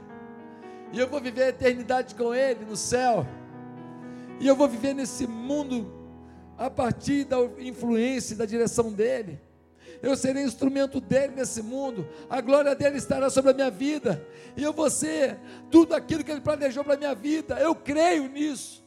E 0.92 0.98
eu 0.98 1.06
vou 1.06 1.20
viver 1.20 1.44
a 1.44 1.48
eternidade 1.50 2.16
com 2.16 2.34
Ele 2.34 2.64
no 2.64 2.76
céu. 2.76 3.24
E 4.40 4.48
eu 4.48 4.56
vou 4.56 4.68
viver 4.68 4.94
nesse 4.94 5.28
mundo 5.28 5.88
a 6.58 6.68
partir 6.68 7.24
da 7.24 7.38
influência 7.60 8.34
e 8.34 8.36
da 8.36 8.44
direção 8.44 8.92
dEle. 8.92 9.49
Eu 10.02 10.16
serei 10.16 10.44
instrumento 10.44 11.00
dele 11.00 11.34
nesse 11.36 11.62
mundo. 11.62 12.06
A 12.28 12.40
glória 12.40 12.74
dele 12.74 12.96
estará 12.96 13.30
sobre 13.30 13.50
a 13.50 13.54
minha 13.54 13.70
vida. 13.70 14.26
E 14.56 14.62
eu 14.62 14.72
vou 14.72 14.90
ser 14.90 15.38
tudo 15.70 15.94
aquilo 15.94 16.24
que 16.24 16.30
ele 16.30 16.40
planejou 16.40 16.82
para 16.84 16.94
a 16.94 16.98
minha 16.98 17.14
vida. 17.14 17.58
Eu 17.60 17.74
creio 17.74 18.28
nisso. 18.28 18.84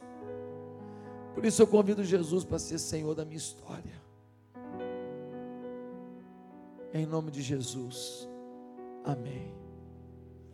Por 1.34 1.44
isso 1.44 1.60
eu 1.60 1.66
convido 1.66 2.04
Jesus 2.04 2.44
para 2.44 2.58
ser 2.58 2.78
Senhor 2.78 3.14
da 3.14 3.24
minha 3.24 3.36
história. 3.36 4.02
Em 6.92 7.04
nome 7.06 7.30
de 7.30 7.42
Jesus. 7.42 8.28
Amém. 9.04 9.63